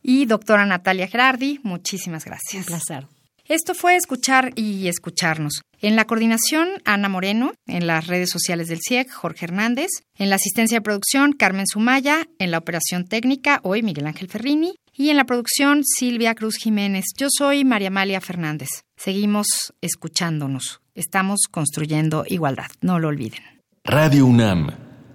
Y 0.02 0.26
doctora 0.26 0.66
Natalia 0.66 1.08
Gerardi, 1.08 1.62
muchísimas 1.64 2.26
gracias. 2.26 2.64
Un 2.64 2.66
placer. 2.66 3.08
Esto 3.46 3.74
fue 3.74 3.96
escuchar 3.96 4.52
y 4.56 4.90
escucharnos. 4.90 5.62
En 5.80 5.96
la 5.96 6.04
coordinación, 6.04 6.68
Ana 6.84 7.08
Moreno. 7.08 7.54
En 7.66 7.88
las 7.88 8.08
redes 8.08 8.30
sociales 8.30 8.68
del 8.68 8.82
CIEC, 8.86 9.10
Jorge 9.10 9.46
Hernández. 9.46 9.88
En 10.18 10.30
la 10.30 10.36
asistencia 10.36 10.80
de 10.80 10.82
producción, 10.82 11.32
Carmen 11.32 11.66
Sumaya. 11.66 12.28
En 12.40 12.52
la 12.52 12.58
operación 12.58 13.08
técnica, 13.08 13.62
hoy 13.64 13.82
Miguel 13.82 14.08
Ángel 14.08 14.28
Ferrini. 14.28 14.76
Y 14.94 15.12
en 15.12 15.18
la 15.18 15.24
producción, 15.24 15.84
Silvia 15.86 16.36
Cruz 16.36 16.58
Jiménez. 16.58 17.06
Yo 17.18 17.28
soy 17.30 17.64
María 17.64 17.88
Amalia 17.88 18.20
Fernández. 18.20 18.68
Seguimos 18.98 19.48
escuchándonos. 19.80 20.82
Estamos 20.94 21.48
construyendo 21.50 22.26
igualdad. 22.28 22.68
No 22.82 23.00
lo 23.00 23.08
olviden. 23.08 23.44
Radio 23.86 24.26
UNAM 24.26 24.93